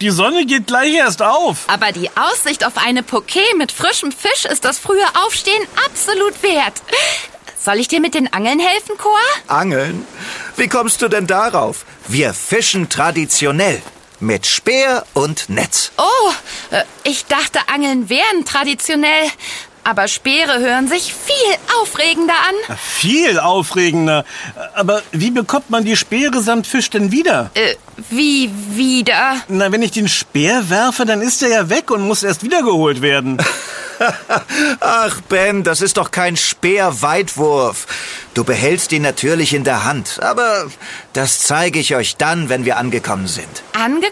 Die 0.00 0.10
Sonne 0.10 0.46
geht 0.46 0.66
gleich 0.66 0.94
erst 0.94 1.22
auf. 1.22 1.58
Aber 1.68 1.92
die 1.92 2.10
Aussicht 2.16 2.66
auf 2.66 2.76
eine 2.76 3.02
Poké 3.02 3.44
mit 3.56 3.70
frischem 3.70 4.10
Fisch 4.10 4.46
ist 4.46 4.64
das 4.64 4.80
frühe 4.80 5.06
Aufstehen 5.24 5.62
absolut 5.86 6.42
wert. 6.42 6.82
Soll 7.56 7.76
ich 7.76 7.86
dir 7.86 8.00
mit 8.00 8.14
den 8.14 8.32
Angeln 8.32 8.58
helfen, 8.58 8.98
Koa? 8.98 9.20
Angeln? 9.46 10.04
Wie 10.56 10.66
kommst 10.66 11.02
du 11.02 11.08
denn 11.08 11.28
darauf? 11.28 11.84
Wir 12.08 12.34
fischen 12.34 12.88
traditionell. 12.88 13.80
Mit 14.18 14.46
Speer 14.46 15.06
und 15.14 15.48
Netz. 15.48 15.92
Oh, 15.96 16.32
äh, 16.72 16.82
ich 17.04 17.26
dachte, 17.26 17.60
Angeln 17.72 18.08
wären 18.08 18.44
traditionell. 18.44 19.30
Aber 19.84 20.08
Speere 20.08 20.60
hören 20.60 20.88
sich 20.88 21.14
viel 21.14 21.34
aufregender 21.80 22.32
an. 22.32 22.76
Viel 22.78 23.38
aufregender. 23.38 24.24
Aber 24.74 25.02
wie 25.12 25.30
bekommt 25.30 25.68
man 25.68 25.84
die 25.84 25.96
Speere 25.96 26.40
samt 26.40 26.66
Fisch 26.66 26.88
denn 26.88 27.12
wieder? 27.12 27.50
Äh, 27.54 27.74
wie 28.08 28.50
wieder? 28.70 29.36
Na, 29.48 29.70
wenn 29.70 29.82
ich 29.82 29.92
den 29.92 30.08
Speer 30.08 30.70
werfe, 30.70 31.04
dann 31.04 31.20
ist 31.20 31.42
er 31.42 31.50
ja 31.50 31.68
weg 31.68 31.90
und 31.90 32.00
muss 32.00 32.22
erst 32.22 32.42
wiedergeholt 32.42 33.02
werden. 33.02 33.36
Ach, 34.80 35.20
Ben, 35.28 35.62
das 35.62 35.82
ist 35.82 35.98
doch 35.98 36.10
kein 36.10 36.36
Speerweitwurf. 36.38 37.86
Du 38.32 38.42
behältst 38.42 38.90
ihn 38.92 39.02
natürlich 39.02 39.52
in 39.52 39.64
der 39.64 39.84
Hand, 39.84 40.18
aber 40.22 40.66
das 41.12 41.40
zeige 41.40 41.78
ich 41.78 41.94
euch 41.94 42.16
dann, 42.16 42.48
wenn 42.48 42.64
wir 42.64 42.78
angekommen 42.78 43.28
sind. 43.28 43.62
Angekommen? 43.74 44.10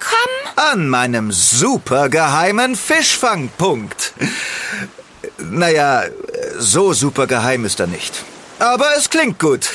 An 0.56 0.88
meinem 0.88 1.32
supergeheimen 1.32 2.76
Fischfangpunkt. 2.76 4.12
Naja, 5.50 6.04
so 6.58 6.92
super 6.92 7.26
geheim 7.26 7.64
ist 7.64 7.80
er 7.80 7.86
nicht. 7.86 8.24
Aber 8.58 8.86
es 8.96 9.10
klingt 9.10 9.38
gut. 9.38 9.70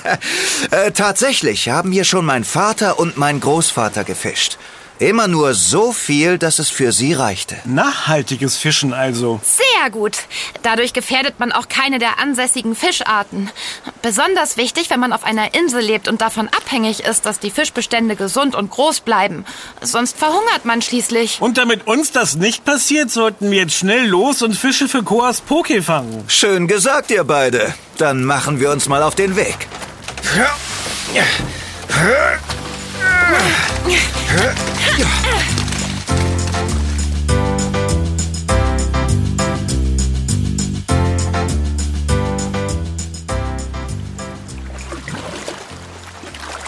äh, 0.70 0.90
tatsächlich 0.92 1.68
haben 1.70 1.90
hier 1.90 2.04
schon 2.04 2.26
mein 2.26 2.44
Vater 2.44 2.98
und 2.98 3.16
mein 3.16 3.40
Großvater 3.40 4.04
gefischt. 4.04 4.58
Immer 5.00 5.28
nur 5.28 5.54
so 5.54 5.94
viel, 5.94 6.36
dass 6.36 6.58
es 6.58 6.68
für 6.68 6.92
sie 6.92 7.14
reichte. 7.14 7.56
Nachhaltiges 7.64 8.58
Fischen 8.58 8.92
also. 8.92 9.40
Sehr 9.42 9.90
gut. 9.90 10.18
Dadurch 10.62 10.92
gefährdet 10.92 11.40
man 11.40 11.52
auch 11.52 11.68
keine 11.68 11.98
der 11.98 12.18
ansässigen 12.18 12.76
Fischarten. 12.76 13.48
Besonders 14.02 14.58
wichtig, 14.58 14.90
wenn 14.90 15.00
man 15.00 15.14
auf 15.14 15.24
einer 15.24 15.54
Insel 15.54 15.80
lebt 15.80 16.06
und 16.06 16.20
davon 16.20 16.48
abhängig 16.48 17.00
ist, 17.00 17.24
dass 17.24 17.38
die 17.38 17.50
Fischbestände 17.50 18.14
gesund 18.14 18.54
und 18.54 18.70
groß 18.70 19.00
bleiben. 19.00 19.46
Sonst 19.80 20.18
verhungert 20.18 20.66
man 20.66 20.82
schließlich. 20.82 21.40
Und 21.40 21.56
damit 21.56 21.86
uns 21.86 22.12
das 22.12 22.36
nicht 22.36 22.66
passiert, 22.66 23.10
sollten 23.10 23.50
wir 23.50 23.60
jetzt 23.60 23.76
schnell 23.76 24.06
los 24.06 24.42
und 24.42 24.54
Fische 24.54 24.86
für 24.86 25.02
Koas 25.02 25.40
Poke 25.40 25.82
fangen. 25.82 26.24
Schön 26.28 26.68
gesagt, 26.68 27.10
ihr 27.10 27.24
beide. 27.24 27.72
Dann 27.96 28.22
machen 28.22 28.60
wir 28.60 28.70
uns 28.70 28.86
mal 28.86 29.02
auf 29.02 29.14
den 29.14 29.34
Weg. 29.34 29.66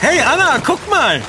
Hey 0.01 0.21
Anna, 0.21 0.59
guck 0.65 0.89
mal. 0.91 1.23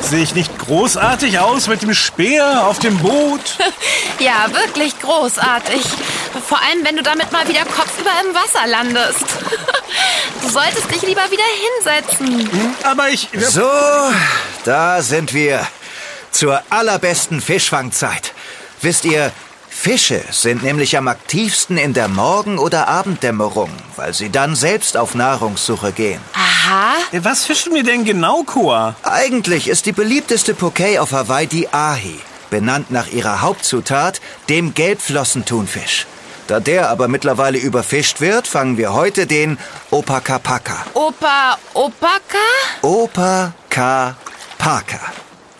Sehe 0.00 0.22
ich 0.22 0.34
nicht 0.34 0.56
großartig 0.58 1.38
aus 1.38 1.68
mit 1.68 1.82
dem 1.82 1.92
Speer 1.94 2.66
auf 2.66 2.78
dem 2.78 2.98
Boot? 2.98 3.56
Ja, 4.18 4.46
wirklich 4.50 4.98
großartig. 5.00 5.82
Vor 6.48 6.58
allem, 6.58 6.82
wenn 6.84 6.96
du 6.96 7.02
damit 7.02 7.30
mal 7.32 7.46
wieder 7.48 7.66
kopfüber 7.66 8.12
im 8.26 8.34
Wasser 8.34 8.66
landest. 8.66 9.26
Du 10.42 10.48
solltest 10.48 10.90
dich 10.90 11.02
lieber 11.02 11.22
wieder 11.30 11.42
hinsetzen. 11.82 12.48
Aber 12.82 13.08
ich... 13.08 13.28
So, 13.34 13.68
da 14.66 15.02
sind 15.02 15.32
wir. 15.32 15.66
Zur 16.30 16.60
allerbesten 16.70 17.40
Fischfangzeit. 17.40 18.34
Wisst 18.82 19.04
ihr, 19.04 19.32
Fische 19.68 20.22
sind 20.30 20.62
nämlich 20.62 20.96
am 20.96 21.06
aktivsten 21.06 21.78
in 21.78 21.92
der 21.92 22.08
Morgen- 22.08 22.58
oder 22.58 22.88
Abenddämmerung, 22.88 23.70
weil 23.96 24.12
sie 24.14 24.30
dann 24.30 24.54
selbst 24.54 24.96
auf 24.96 25.14
Nahrungssuche 25.14 25.92
gehen. 25.92 26.20
Aha. 26.34 26.94
Was 27.12 27.44
fischen 27.44 27.74
wir 27.74 27.84
denn 27.84 28.04
genau, 28.04 28.42
Koa? 28.42 28.96
Eigentlich 29.02 29.68
ist 29.68 29.86
die 29.86 29.92
beliebteste 29.92 30.54
Poké 30.54 30.98
auf 30.98 31.12
Hawaii 31.12 31.46
die 31.46 31.68
Ahi, 31.72 32.18
benannt 32.50 32.90
nach 32.90 33.06
ihrer 33.08 33.42
Hauptzutat, 33.42 34.20
dem 34.48 34.74
Gelbflossentunfisch. 34.74 36.06
Da 36.46 36.60
der 36.60 36.90
aber 36.90 37.08
mittlerweile 37.08 37.58
überfischt 37.58 38.20
wird, 38.20 38.46
fangen 38.46 38.76
wir 38.76 38.92
heute 38.92 39.26
den 39.26 39.58
Opakapaka. 39.90 40.86
Opa, 40.94 41.58
Opaka? 42.82 44.16
Opakapaka. 44.66 45.12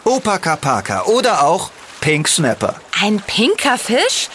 Opakapaka 0.02 1.04
oder 1.04 1.44
auch 1.44 1.70
Pink 2.00 2.26
Snapper. 2.26 2.74
Ein 3.00 3.22
pinker 3.24 3.78
Fisch? 3.78 4.28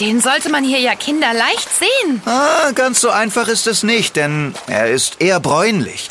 Den 0.00 0.20
sollte 0.20 0.48
man 0.48 0.64
hier 0.64 0.80
ja 0.80 0.96
kinderleicht 0.96 1.68
sehen. 1.78 2.20
Ah, 2.26 2.72
ganz 2.74 3.00
so 3.00 3.10
einfach 3.10 3.46
ist 3.46 3.68
es 3.68 3.84
nicht, 3.84 4.16
denn 4.16 4.52
er 4.66 4.88
ist 4.88 5.20
eher 5.20 5.38
bräunlich. 5.38 6.10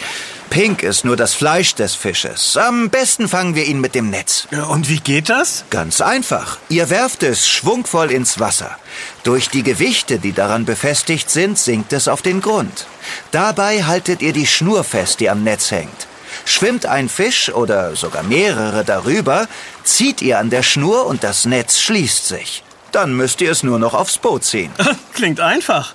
Pink 0.50 0.82
ist 0.82 1.04
nur 1.04 1.18
das 1.18 1.34
Fleisch 1.34 1.76
des 1.76 1.94
Fisches. 1.94 2.56
Am 2.56 2.90
besten 2.90 3.28
fangen 3.28 3.54
wir 3.56 3.66
ihn 3.66 3.82
mit 3.82 3.96
dem 3.96 4.10
Netz. 4.10 4.48
Und 4.70 4.88
wie 4.88 5.02
geht 5.02 5.28
das? 5.28 5.66
Ganz 5.70 6.00
einfach. 6.00 6.58
Ihr 6.70 6.90
werft 6.90 7.22
es 7.22 7.50
schwungvoll 7.50 8.12
ins 8.12 8.40
Wasser. 8.40 8.78
Durch 9.24 9.50
die 9.50 9.64
Gewichte, 9.64 10.20
die 10.20 10.32
daran 10.32 10.64
befestigt 10.64 11.30
sind, 11.30 11.60
sinkt 11.60 11.92
es 11.92 12.08
auf 12.08 12.22
den 12.22 12.40
Grund. 12.40 12.88
Dabei 13.32 13.84
haltet 13.84 14.22
ihr 14.22 14.32
die 14.32 14.48
Schnur 14.48 14.86
fest, 14.86 15.20
die 15.20 15.30
am 15.30 15.44
Netz 15.44 15.72
hängt. 15.72 16.09
Schwimmt 16.46 16.86
ein 16.86 17.10
Fisch 17.10 17.50
oder 17.54 17.96
sogar 17.96 18.24
mehrere 18.24 18.84
darüber, 18.84 19.48
zieht 19.84 20.22
ihr 20.22 20.40
an 20.40 20.50
der 20.50 20.64
Schnur 20.64 21.06
und 21.06 21.24
das 21.24 21.46
Netz 21.46 21.80
schließt 21.80 22.28
sich. 22.28 22.64
Dann 22.92 23.14
müsst 23.14 23.42
ihr 23.42 23.52
es 23.52 23.64
nur 23.64 23.80
noch 23.80 23.94
aufs 23.94 24.18
Boot 24.18 24.44
ziehen. 24.44 24.72
Klingt 25.14 25.40
einfach. 25.40 25.94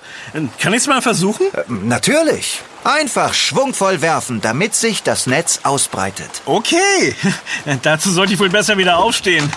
Kann 0.59 0.73
ich 0.73 0.79
es 0.79 0.87
mal 0.87 1.01
versuchen? 1.01 1.47
Äh, 1.53 1.63
natürlich. 1.67 2.61
Einfach 2.83 3.33
schwungvoll 3.33 4.01
werfen, 4.01 4.41
damit 4.41 4.75
sich 4.75 5.01
das 5.01 5.25
Netz 5.25 5.61
ausbreitet. 5.63 6.29
Okay. 6.45 7.15
Dazu 7.81 8.11
sollte 8.11 8.33
ich 8.33 8.39
wohl 8.39 8.49
besser 8.49 8.77
wieder 8.77 8.97
aufstehen. 8.97 9.51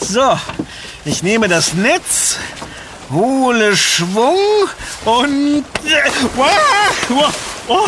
So, 0.00 0.38
ich 1.04 1.22
nehme 1.22 1.48
das 1.48 1.74
Netz, 1.74 2.36
hole 3.10 3.76
Schwung 3.76 4.36
und... 5.04 5.64
Wow, 6.34 6.48
wow, 7.08 7.34
oh, 7.68 7.86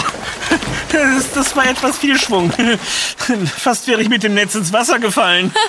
das, 0.92 1.33
das 1.35 1.57
war 1.57 1.66
etwas 1.66 1.98
viel 1.98 2.18
Schwung. 2.18 2.53
Fast 3.57 3.87
wäre 3.87 4.03
ich 4.03 4.09
mit 4.09 4.22
dem 4.22 4.35
Netz 4.35 4.55
ins 4.55 4.72
Wasser 4.72 4.98
gefallen. 4.98 5.55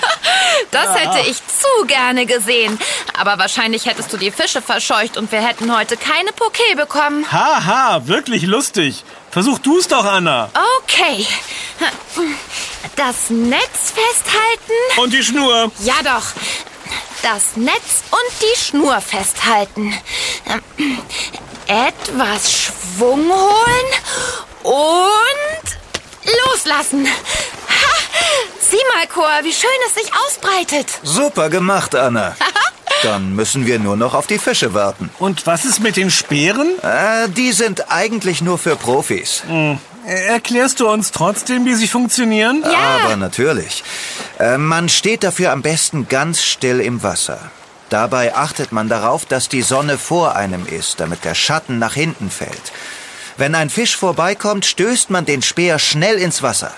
Das 0.70 0.96
hätte 0.96 1.20
ich 1.30 1.38
zu 1.38 1.86
gerne 1.88 2.26
gesehen. 2.26 2.78
Aber 3.18 3.38
wahrscheinlich 3.40 3.88
hättest 3.88 4.14
du 4.14 4.18
die 4.18 4.32
Fische 4.32 4.62
verscheucht 4.62 5.18
und 5.18 5.32
wir 5.32 5.46
hätten 5.46 5.76
heute 5.76 5.98
keine 5.98 6.30
Poké 6.32 6.76
bekommen. 6.76 7.26
Haha, 7.32 8.06
wirklich 8.06 8.44
lustig. 8.44 9.04
Versuch 9.32 9.60
du 9.60 9.80
es 9.80 9.88
doch, 9.88 10.06
Anna. 10.06 10.50
Okay. 10.84 11.26
Das 12.96 13.30
Netz 13.30 13.94
festhalten? 13.94 15.02
Und 15.02 15.14
die 15.14 15.24
Schnur. 15.24 15.72
Ja 15.84 15.96
doch. 16.04 16.28
Das 17.24 17.56
Netz 17.56 18.04
und 18.12 18.42
die 18.42 18.60
Schnur 18.60 19.00
festhalten. 19.02 19.94
Etwas 21.68 22.52
Schwung 22.52 23.30
holen 23.30 23.92
und 24.64 25.11
loslassen. 26.72 27.06
Ha! 27.06 27.92
Sieh 28.60 28.78
mal, 28.96 29.08
Chor, 29.08 29.44
wie 29.44 29.54
schön 29.54 29.70
es 29.88 29.96
sich 29.96 30.12
ausbreitet. 30.26 30.88
Super 31.04 31.50
gemacht, 31.50 31.96
Anna. 31.96 32.36
Dann 33.04 33.36
müssen 33.36 33.66
wir 33.66 33.80
nur 33.80 33.98
noch 33.98 34.14
auf 34.14 34.28
die 34.28 34.38
Fische 34.38 34.74
warten. 34.74 35.10
Und 35.18 35.48
was 35.48 35.66
ist 35.66 35.80
mit 35.80 35.98
den 35.98 36.12
Speeren? 36.12 36.78
Äh, 36.84 37.30
die 37.30 37.52
sind 37.52 37.92
eigentlich 37.92 38.42
nur 38.42 38.58
für 38.58 38.76
Profis. 38.76 39.44
Hm. 39.48 39.80
Erklärst 40.06 40.80
du 40.80 40.88
uns 40.88 41.12
trotzdem, 41.12 41.66
wie 41.66 41.76
sie 41.76 41.88
funktionieren? 41.88 42.64
Ja. 42.64 43.06
Aber 43.06 43.16
natürlich. 43.16 43.84
Äh, 44.40 44.58
man 44.58 44.90
steht 44.90 45.24
dafür 45.24 45.52
am 45.52 45.62
besten 45.62 46.08
ganz 46.08 46.44
still 46.44 46.80
im 46.80 47.02
Wasser. 47.04 47.40
Dabei 47.90 48.36
achtet 48.36 48.72
man 48.72 48.88
darauf, 48.88 49.26
dass 49.26 49.50
die 49.50 49.62
Sonne 49.62 49.98
vor 49.98 50.36
einem 50.36 50.66
ist, 50.66 51.00
damit 51.00 51.26
der 51.26 51.36
Schatten 51.36 51.78
nach 51.78 51.94
hinten 51.94 52.30
fällt. 52.30 52.72
Wenn 53.38 53.56
ein 53.56 53.70
Fisch 53.70 53.96
vorbeikommt, 53.96 54.65
stößt 54.65 55.10
man 55.10 55.26
den 55.26 55.41
Speer 55.41 55.80
schnell 55.80 56.17
ins 56.17 56.41
Wasser. 56.41 56.74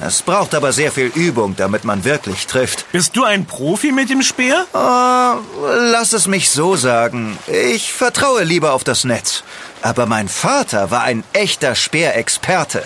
Es 0.00 0.22
braucht 0.22 0.54
aber 0.54 0.72
sehr 0.72 0.92
viel 0.92 1.06
Übung, 1.06 1.56
damit 1.56 1.84
man 1.84 2.04
wirklich 2.04 2.46
trifft. 2.46 2.90
Bist 2.92 3.16
du 3.16 3.24
ein 3.24 3.46
Profi 3.46 3.90
mit 3.90 4.10
dem 4.10 4.22
Speer? 4.22 4.64
Oh, 4.72 5.64
lass 5.90 6.12
es 6.12 6.28
mich 6.28 6.50
so 6.50 6.76
sagen. 6.76 7.36
Ich 7.48 7.92
vertraue 7.92 8.44
lieber 8.44 8.74
auf 8.74 8.84
das 8.84 9.02
Netz. 9.02 9.42
Aber 9.82 10.06
mein 10.06 10.28
Vater 10.28 10.92
war 10.92 11.02
ein 11.02 11.24
echter 11.32 11.74
Speerexperte. 11.74 12.84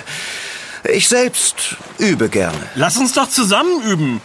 Ich 0.84 1.08
selbst 1.08 1.76
übe 1.98 2.28
gerne. 2.28 2.58
Lass 2.74 2.96
uns 2.96 3.12
doch 3.12 3.28
zusammen 3.28 3.82
üben. 3.82 4.22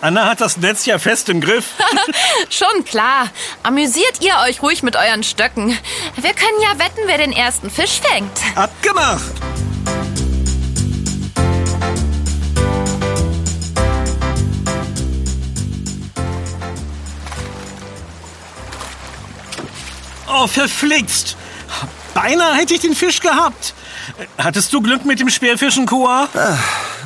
Anna 0.00 0.26
hat 0.26 0.40
das 0.40 0.56
Netz 0.56 0.86
ja 0.86 0.98
fest 0.98 1.28
im 1.28 1.40
Griff. 1.40 1.66
Schon 2.50 2.84
klar. 2.84 3.28
Amüsiert 3.62 4.20
ihr 4.20 4.34
euch 4.46 4.62
ruhig 4.62 4.82
mit 4.82 4.96
euren 4.96 5.22
Stöcken. 5.22 5.76
Wir 6.16 6.32
können 6.32 6.60
ja 6.62 6.78
wetten, 6.78 7.02
wer 7.06 7.18
den 7.18 7.32
ersten 7.32 7.70
Fisch 7.70 8.00
fängt. 8.00 8.30
Abgemacht. 8.54 9.32
Oh, 20.36 20.46
verflixt. 20.46 21.36
Beinahe 22.12 22.54
hätte 22.54 22.74
ich 22.74 22.80
den 22.80 22.94
Fisch 22.94 23.20
gehabt. 23.20 23.74
Hattest 24.38 24.72
du 24.72 24.80
Glück 24.80 25.04
mit 25.04 25.20
dem 25.20 25.30
Speerfischen, 25.30 25.86
Koa? 25.86 26.28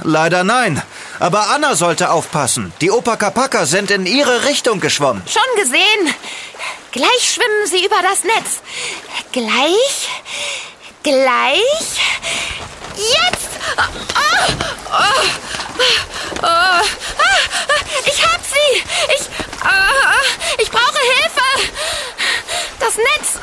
Leider 0.03 0.45
nein. 0.45 0.83
Aber 1.21 1.49
Anna 1.51 1.75
sollte 1.75 2.11
aufpassen. 2.11 2.73
Die 2.81 2.91
Opakapaka 2.91 3.67
sind 3.67 3.91
in 3.91 4.07
ihre 4.07 4.45
Richtung 4.45 4.81
geschwommen. 4.81 5.23
Schon 5.27 5.63
gesehen. 5.63 6.15
Gleich 6.93 7.35
schwimmen 7.35 7.67
sie 7.67 7.85
über 7.85 7.97
das 8.03 8.25
Netz. 8.25 8.61
Gleich. 9.33 10.09
Gleich. 11.03 12.01
Jetzt. 12.97 13.51
Oh, 13.77 14.53
oh, 14.93 16.43
oh, 16.43 16.81
ich 18.07 18.23
hab 18.27 18.41
sie. 18.45 18.83
Ich. 19.17 19.27
oh, 19.65 20.61
ich 20.63 20.71
brauche 20.71 20.99
Hilfe. 20.99 21.73
Das 22.81 22.97
Netz. 22.97 23.39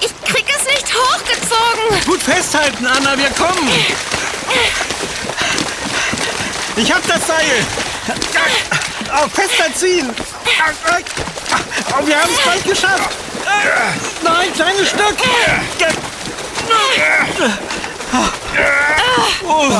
Ich 0.00 0.24
krieg 0.24 0.46
es 0.48 0.64
nicht 0.64 0.94
hochgezogen. 0.94 2.04
Gut 2.06 2.22
festhalten, 2.22 2.86
Anna, 2.86 3.16
wir 3.18 3.30
kommen. 3.30 3.68
Ich 6.82 6.92
hab 6.92 7.06
das 7.06 7.24
Seil. 7.28 7.64
Oh, 9.14 9.28
fester 9.28 9.72
ziehen. 9.72 10.10
Oh, 10.10 12.06
wir 12.06 12.20
haben 12.20 12.30
es 12.34 12.44
bald 12.44 12.64
geschafft. 12.64 13.10
Nein, 14.24 14.52
kleines 14.52 14.88
Stück. 14.88 15.16
Oh, 19.44 19.70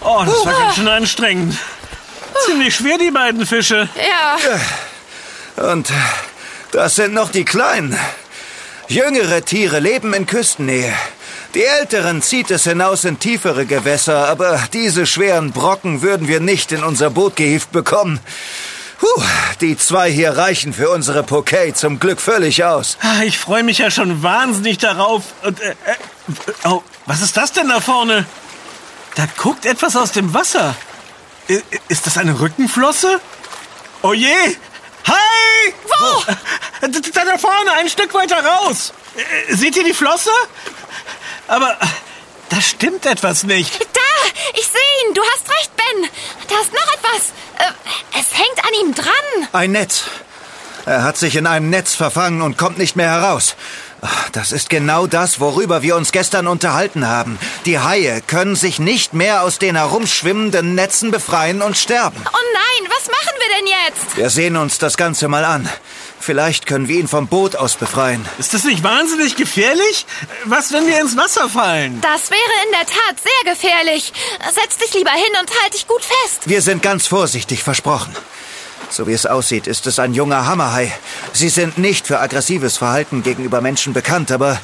oh 0.00 0.24
das 0.26 0.44
war 0.44 0.52
ganz 0.52 0.74
schön 0.74 0.88
anstrengend. 0.88 1.56
Ziemlich 2.44 2.74
schwer, 2.74 2.98
die 2.98 3.12
beiden 3.12 3.46
Fische. 3.46 3.88
Ja. 3.96 4.36
Und 5.70 5.92
das 6.72 6.96
sind 6.96 7.14
noch 7.14 7.30
die 7.30 7.44
Kleinen. 7.44 7.96
Jüngere 8.88 9.44
Tiere 9.44 9.78
leben 9.78 10.12
in 10.12 10.26
Küstennähe. 10.26 10.92
Die 11.54 11.62
Älteren 11.64 12.20
zieht 12.20 12.50
es 12.50 12.64
hinaus 12.64 13.04
in 13.04 13.18
tiefere 13.20 13.64
Gewässer, 13.64 14.28
aber 14.28 14.60
diese 14.72 15.06
schweren 15.06 15.52
Brocken 15.52 16.02
würden 16.02 16.26
wir 16.26 16.40
nicht 16.40 16.72
in 16.72 16.82
unser 16.82 17.10
Boot 17.10 17.36
gehievt 17.36 17.70
bekommen. 17.70 18.18
Puh, 18.98 19.22
die 19.60 19.76
zwei 19.76 20.10
hier 20.10 20.36
reichen 20.36 20.72
für 20.72 20.90
unsere 20.90 21.20
Poké 21.22 21.72
zum 21.74 22.00
Glück 22.00 22.20
völlig 22.20 22.64
aus. 22.64 22.96
Ah, 23.02 23.22
Ich 23.24 23.38
freue 23.38 23.62
mich 23.62 23.78
ja 23.78 23.90
schon 23.90 24.22
wahnsinnig 24.22 24.78
darauf. 24.78 25.22
Und, 25.42 25.60
äh, 25.60 25.70
äh, 25.70 25.74
oh, 26.64 26.82
was 27.06 27.20
ist 27.20 27.36
das 27.36 27.52
denn 27.52 27.68
da 27.68 27.80
vorne? 27.80 28.26
Da 29.14 29.26
guckt 29.36 29.64
etwas 29.66 29.94
aus 29.94 30.10
dem 30.12 30.32
Wasser. 30.34 30.74
I- 31.48 31.62
Ist 31.88 32.06
das 32.06 32.16
eine 32.18 32.40
Rückenflosse? 32.40 33.20
Oh 34.02 34.12
je! 34.12 34.32
Hi! 35.06 35.74
Wo? 35.86 36.22
Da, 36.80 36.88
da, 36.88 37.24
da 37.24 37.38
vorne, 37.38 37.72
ein 37.78 37.88
Stück 37.88 38.12
weiter 38.14 38.42
raus. 38.44 38.92
Äh, 39.48 39.54
Seht 39.54 39.76
ihr 39.76 39.84
die 39.84 39.92
Flosse? 39.94 40.30
Aber 41.48 41.70
äh, 41.72 41.86
da 42.48 42.60
stimmt 42.60 43.06
etwas 43.06 43.44
nicht. 43.44 43.80
Da, 43.92 44.00
ich 44.54 44.66
sehe 44.66 45.08
ihn. 45.08 45.14
Du 45.14 45.22
hast 45.22 45.50
recht, 45.50 45.70
Ben. 45.76 46.08
Da 46.48 46.60
ist 46.60 46.72
noch 46.72 46.94
etwas. 46.94 47.32
Äh, 47.58 48.18
es 48.20 48.32
hängt 48.32 48.64
an 48.64 48.74
ihm 48.82 48.94
dran. 48.94 49.48
Ein 49.52 49.72
Netz. 49.72 50.04
Er 50.86 51.02
hat 51.02 51.16
sich 51.16 51.36
in 51.36 51.46
einem 51.46 51.70
Netz 51.70 51.94
verfangen 51.94 52.42
und 52.42 52.58
kommt 52.58 52.76
nicht 52.76 52.94
mehr 52.94 53.10
heraus. 53.10 53.56
Das 54.32 54.52
ist 54.52 54.68
genau 54.68 55.06
das, 55.06 55.40
worüber 55.40 55.80
wir 55.80 55.96
uns 55.96 56.12
gestern 56.12 56.46
unterhalten 56.46 57.06
haben. 57.08 57.38
Die 57.64 57.78
Haie 57.78 58.20
können 58.20 58.54
sich 58.54 58.78
nicht 58.78 59.14
mehr 59.14 59.42
aus 59.42 59.58
den 59.58 59.76
herumschwimmenden 59.76 60.74
Netzen 60.74 61.10
befreien 61.10 61.62
und 61.62 61.78
sterben. 61.78 62.20
Oh 62.26 62.46
nein, 62.52 62.90
was 62.90 63.06
machen 63.06 63.34
wir 63.38 63.56
denn 63.56 63.66
jetzt? 63.66 64.16
Wir 64.16 64.28
sehen 64.28 64.56
uns 64.58 64.78
das 64.78 64.98
Ganze 64.98 65.28
mal 65.28 65.46
an. 65.46 65.66
Vielleicht 66.24 66.64
können 66.64 66.88
wir 66.88 66.98
ihn 66.98 67.06
vom 67.06 67.26
Boot 67.26 67.54
aus 67.54 67.74
befreien. 67.74 68.24
Ist 68.38 68.54
das 68.54 68.64
nicht 68.64 68.82
wahnsinnig 68.82 69.36
gefährlich? 69.36 70.06
Was, 70.46 70.72
wenn 70.72 70.86
wir 70.86 70.98
ins 70.98 71.18
Wasser 71.18 71.50
fallen? 71.50 72.00
Das 72.00 72.30
wäre 72.30 72.40
in 72.64 72.72
der 72.72 72.86
Tat 72.86 73.16
sehr 73.22 73.52
gefährlich. 73.52 74.10
Setz 74.54 74.78
dich 74.78 74.94
lieber 74.94 75.10
hin 75.10 75.32
und 75.42 75.50
halt 75.60 75.74
dich 75.74 75.86
gut 75.86 76.00
fest. 76.00 76.48
Wir 76.48 76.62
sind 76.62 76.82
ganz 76.82 77.06
vorsichtig, 77.06 77.62
versprochen. 77.62 78.16
So 78.88 79.06
wie 79.06 79.12
es 79.12 79.26
aussieht, 79.26 79.66
ist 79.66 79.86
es 79.86 79.98
ein 79.98 80.14
junger 80.14 80.46
Hammerhai. 80.46 80.90
Sie 81.34 81.50
sind 81.50 81.76
nicht 81.76 82.06
für 82.06 82.20
aggressives 82.20 82.78
Verhalten 82.78 83.22
gegenüber 83.22 83.60
Menschen 83.60 83.92
bekannt, 83.92 84.32
aber 84.32 84.58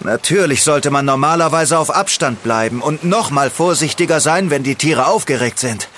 natürlich 0.00 0.62
sollte 0.62 0.90
man 0.90 1.06
normalerweise 1.06 1.78
auf 1.78 1.88
Abstand 1.88 2.42
bleiben 2.42 2.82
und 2.82 3.04
noch 3.04 3.30
mal 3.30 3.48
vorsichtiger 3.48 4.20
sein, 4.20 4.50
wenn 4.50 4.64
die 4.64 4.74
Tiere 4.74 5.06
aufgeregt 5.06 5.60
sind. 5.60 5.88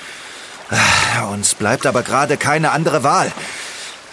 Uns 1.32 1.56
bleibt 1.56 1.86
aber 1.86 2.02
gerade 2.02 2.36
keine 2.36 2.70
andere 2.70 3.02
Wahl. 3.02 3.32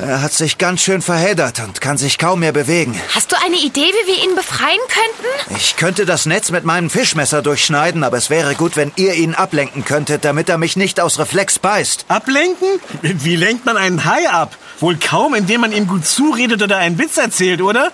Er 0.01 0.21
hat 0.21 0.31
sich 0.31 0.57
ganz 0.57 0.81
schön 0.81 1.01
verheddert 1.01 1.59
und 1.59 1.81
kann 1.81 1.97
sich 1.97 2.17
kaum 2.17 2.39
mehr 2.39 2.53
bewegen. 2.53 2.99
Hast 3.13 3.33
du 3.33 3.35
eine 3.45 3.57
Idee, 3.57 3.81
wie 3.81 4.07
wir 4.07 4.23
ihn 4.23 4.33
befreien 4.33 4.79
könnten? 4.87 5.55
Ich 5.57 5.75
könnte 5.75 6.05
das 6.05 6.25
Netz 6.25 6.51
mit 6.51 6.63
meinem 6.63 6.89
Fischmesser 6.89 7.41
durchschneiden, 7.41 8.05
aber 8.05 8.15
es 8.15 8.29
wäre 8.29 8.55
gut, 8.55 8.77
wenn 8.77 8.93
ihr 8.95 9.13
ihn 9.15 9.35
ablenken 9.35 9.83
könntet, 9.83 10.23
damit 10.23 10.47
er 10.47 10.57
mich 10.57 10.77
nicht 10.77 11.01
aus 11.01 11.19
Reflex 11.19 11.59
beißt. 11.59 12.05
Ablenken? 12.07 12.79
Wie 13.01 13.35
lenkt 13.35 13.65
man 13.65 13.75
einen 13.75 14.05
Hai 14.05 14.29
ab? 14.29 14.55
Wohl 14.79 14.95
kaum, 14.95 15.33
indem 15.35 15.61
man 15.61 15.73
ihm 15.73 15.85
gut 15.85 16.07
zuredet 16.07 16.61
oder 16.61 16.77
einen 16.77 16.97
Witz 16.97 17.17
erzählt, 17.17 17.61
oder? 17.61 17.91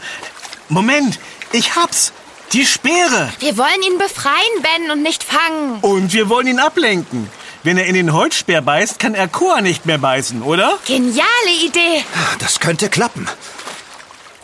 Moment, 0.70 1.20
ich 1.54 1.76
hab's. 1.76 2.14
Die 2.54 2.68
Speere. 2.68 3.34
Wir 3.40 3.58
wollen 3.58 3.82
ihn 3.82 3.98
befreien, 3.98 4.36
Ben, 4.62 4.92
und 4.92 5.02
nicht 5.02 5.24
fangen. 5.24 5.80
Und 5.82 6.14
wir 6.14 6.30
wollen 6.30 6.46
ihn 6.46 6.60
ablenken. 6.60 7.28
Wenn 7.66 7.80
er 7.80 7.88
in 7.88 7.96
den 7.96 8.14
Holzspeer 8.14 8.62
beißt, 8.62 9.00
kann 9.00 9.16
er 9.16 9.28
Koa 9.28 9.60
nicht 9.60 9.88
mehr 9.88 9.98
beißen, 9.98 10.44
oder? 10.44 10.78
Geniale 10.86 11.24
Idee. 11.66 12.06
Das 12.38 12.60
könnte 12.60 12.90
klappen. 12.90 13.28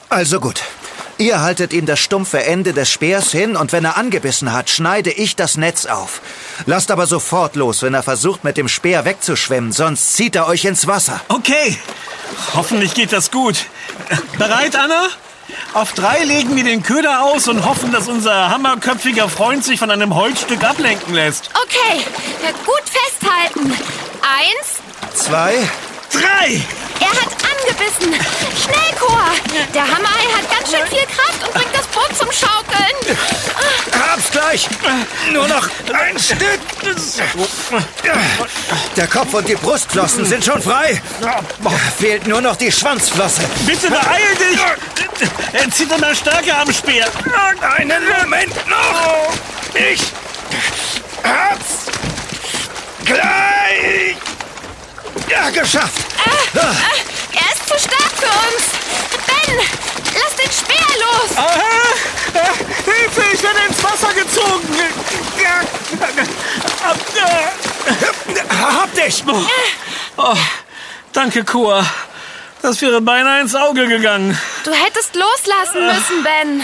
Also 0.10 0.40
gut. 0.40 0.64
Ihr 1.20 1.40
haltet 1.40 1.72
ihm 1.72 1.86
das 1.86 2.00
stumpfe 2.00 2.44
Ende 2.44 2.74
des 2.74 2.90
Speers 2.90 3.32
hin 3.32 3.56
und 3.56 3.74
wenn 3.74 3.86
er 3.86 3.96
angebissen 3.96 4.52
hat, 4.54 4.72
schneide 4.72 5.12
ich 5.12 5.36
das 5.36 5.56
Netz 5.56 5.86
auf. 5.86 6.20
Lasst 6.66 6.90
aber 6.90 7.06
sofort 7.06 7.56
los, 7.56 7.84
wenn 7.84 7.94
er 7.94 8.02
versucht, 8.02 8.44
mit 8.44 8.58
dem 8.58 8.68
Speer 8.68 9.06
wegzuschwimmen, 9.06 9.72
sonst 9.72 10.16
zieht 10.16 10.36
er 10.36 10.48
euch 10.48 10.66
ins 10.66 10.88
Wasser. 10.88 11.22
Okay. 11.28 11.78
Hoffentlich 12.56 12.96
geht 12.96 13.14
das 13.14 13.30
gut. 13.30 13.66
Bereit, 14.40 14.76
Anna? 14.76 15.10
Auf 15.74 15.94
drei 15.94 16.26
legen 16.26 16.58
wir 16.58 16.66
den 16.66 16.84
Köder 16.84 17.24
aus 17.24 17.48
und 17.48 17.66
hoffen, 17.66 17.94
dass 17.94 18.10
unser 18.10 18.50
hammerköpfiger 18.50 19.30
Freund 19.30 19.64
sich 19.64 19.80
von 19.80 19.90
einem 19.90 20.14
Holzstück 20.14 20.64
ablenken 20.66 21.14
lässt. 21.14 21.50
Okay, 21.64 22.04
gut 22.66 22.84
festhalten. 22.86 23.72
Eins, 24.22 24.82
Zwei. 25.14 25.54
Drei! 26.12 26.62
er 27.00 27.10
hat 27.10 27.41
angebissen. 27.62 28.14
Schnell, 28.64 29.00
Koa. 29.00 29.32
Der 29.74 29.84
Hammerhai 29.84 30.26
hat 30.36 30.50
ganz 30.50 30.72
schön 30.72 30.88
viel 30.88 31.06
Kraft 31.08 31.44
und 31.44 31.54
bringt 31.54 31.74
das 31.74 31.86
Boot 31.88 32.16
zum 32.18 32.32
Schaukeln. 32.32 33.18
Hab's 33.92 34.32
gleich. 34.32 34.68
Nur 35.32 35.48
noch 35.48 35.68
ein 35.94 36.20
Stück. 36.20 36.60
Der 38.96 39.08
Kopf 39.08 39.34
und 39.34 39.48
die 39.48 39.56
Brustflossen 39.56 40.26
sind 40.26 40.44
schon 40.44 40.62
frei. 40.62 41.02
Fehlt 41.98 42.28
nur 42.28 42.42
noch 42.42 42.56
die 42.56 42.72
Schwanzflosse. 42.72 43.42
Bitte 43.66 43.90
beeil 43.90 44.36
dich! 44.40 44.60
Er 45.54 45.70
zieht 45.70 45.92
immer 45.92 46.16
stärker 46.16 46.62
am 46.62 46.74
Speer. 46.74 47.08
Einen 47.78 48.04
Moment 48.20 48.56
noch. 48.68 49.34
Ich 49.74 50.02
hab's 51.24 51.86
gleich. 53.06 54.31
Ja, 55.32 55.50
geschafft. 55.50 56.06
Er 56.54 57.54
ist 57.54 57.68
zu 57.68 57.80
stark 57.80 58.12
für 58.18 58.26
uns. 58.26 58.64
Ben, 59.28 59.58
lass 60.14 60.36
den 60.36 60.52
Speer 60.52 60.96
los. 61.00 61.38
Aha! 61.38 61.54
Äh, 62.34 62.92
Hilfe, 62.92 63.24
ich 63.34 63.44
werde 63.44 63.60
ins 63.68 63.84
Wasser 63.84 64.14
gezogen! 64.14 64.68
Hab 68.62 68.94
dich. 68.96 69.24
Oh, 70.18 70.36
danke, 71.14 71.44
Koa. 71.44 71.86
Das 72.62 72.82
wäre 72.82 73.02
beinahe 73.02 73.42
ins 73.42 73.56
Auge 73.56 73.88
gegangen. 73.88 74.38
Du 74.64 74.72
hättest 74.72 75.16
loslassen 75.16 75.88
müssen, 75.88 76.24
Ben. 76.24 76.62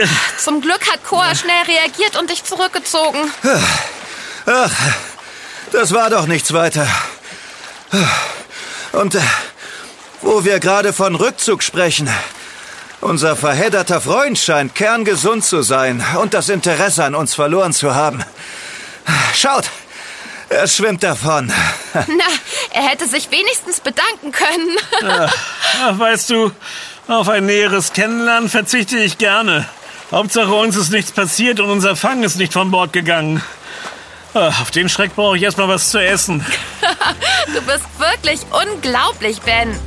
Äh, 0.00 0.06
Zum 0.36 0.60
Glück 0.60 0.90
hat 0.90 1.02
Koa 1.04 1.34
schnell 1.34 1.62
reagiert 1.66 2.16
und 2.16 2.28
dich 2.30 2.44
zurückgezogen. 2.44 3.32
Ach, 4.46 4.70
das 5.72 5.92
war 5.94 6.10
doch 6.10 6.26
nichts 6.26 6.52
weiter. 6.52 6.86
Und 8.92 9.14
äh, 9.14 9.20
wo 10.24 10.44
wir 10.44 10.58
gerade 10.58 10.92
von 10.92 11.14
Rückzug 11.14 11.62
sprechen. 11.62 12.08
Unser 13.00 13.36
verhedderter 13.36 14.00
Freund 14.00 14.38
scheint 14.38 14.74
kerngesund 14.74 15.44
zu 15.44 15.62
sein 15.62 16.04
und 16.20 16.32
das 16.32 16.48
Interesse 16.48 17.04
an 17.04 17.14
uns 17.14 17.34
verloren 17.34 17.74
zu 17.74 17.94
haben. 17.94 18.24
Schaut, 19.34 19.68
er 20.48 20.66
schwimmt 20.66 21.02
davon. 21.02 21.52
Na, 21.94 22.24
er 22.72 22.82
hätte 22.88 23.06
sich 23.06 23.30
wenigstens 23.30 23.80
bedanken 23.80 24.32
können. 24.32 24.76
Ach, 25.82 25.98
weißt 25.98 26.30
du, 26.30 26.50
auf 27.08 27.28
ein 27.28 27.44
näheres 27.44 27.92
Kennenlernen 27.92 28.48
verzichte 28.48 28.96
ich 28.96 29.18
gerne. 29.18 29.68
Hauptsache 30.10 30.54
uns 30.54 30.76
ist 30.76 30.90
nichts 30.90 31.12
passiert 31.12 31.60
und 31.60 31.68
unser 31.70 31.96
Fang 31.96 32.22
ist 32.22 32.36
nicht 32.36 32.54
von 32.54 32.70
Bord 32.70 32.92
gegangen. 32.94 33.42
Ah, 34.34 34.48
Auf 34.48 34.70
den 34.72 34.88
Schreck 34.88 35.14
brauche 35.14 35.36
ich 35.36 35.42
erstmal 35.44 35.68
was 35.68 35.90
zu 35.90 35.98
essen. 35.98 36.44
Du 37.54 37.60
bist 37.62 37.84
wirklich 37.98 38.40
unglaublich, 38.50 39.40
Ben. 39.42 39.78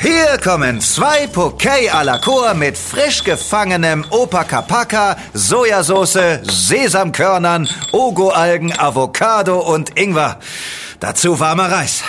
Hier 0.00 0.38
kommen 0.42 0.80
zwei 0.80 1.26
Poké 1.26 1.90
à 1.90 2.02
la 2.04 2.18
Cour 2.18 2.54
mit 2.54 2.76
frisch 2.78 3.22
gefangenem 3.22 4.04
Opakapaka, 4.10 5.16
Sojasauce, 5.34 6.40
Sesamkörnern, 6.42 7.68
Ogo-Algen, 7.92 8.72
Avocado 8.78 9.58
und 9.60 9.98
Ingwer. 9.98 10.38
Dazu 11.00 11.38
warmer 11.38 11.70
Reis. 11.70 12.02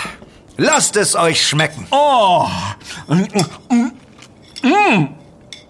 Lasst 0.56 0.96
es 0.96 1.14
euch 1.14 1.46
schmecken. 1.46 1.86
Oh, 1.90 2.46
mm, 3.08 3.26
mm, 3.70 3.92
mm. 4.62 5.08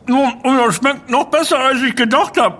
Und 0.07 0.57
das 0.59 0.77
schmeckt 0.77 1.09
noch 1.09 1.25
besser, 1.27 1.59
als 1.59 1.81
ich 1.83 1.95
gedacht 1.95 2.37
habe. 2.37 2.59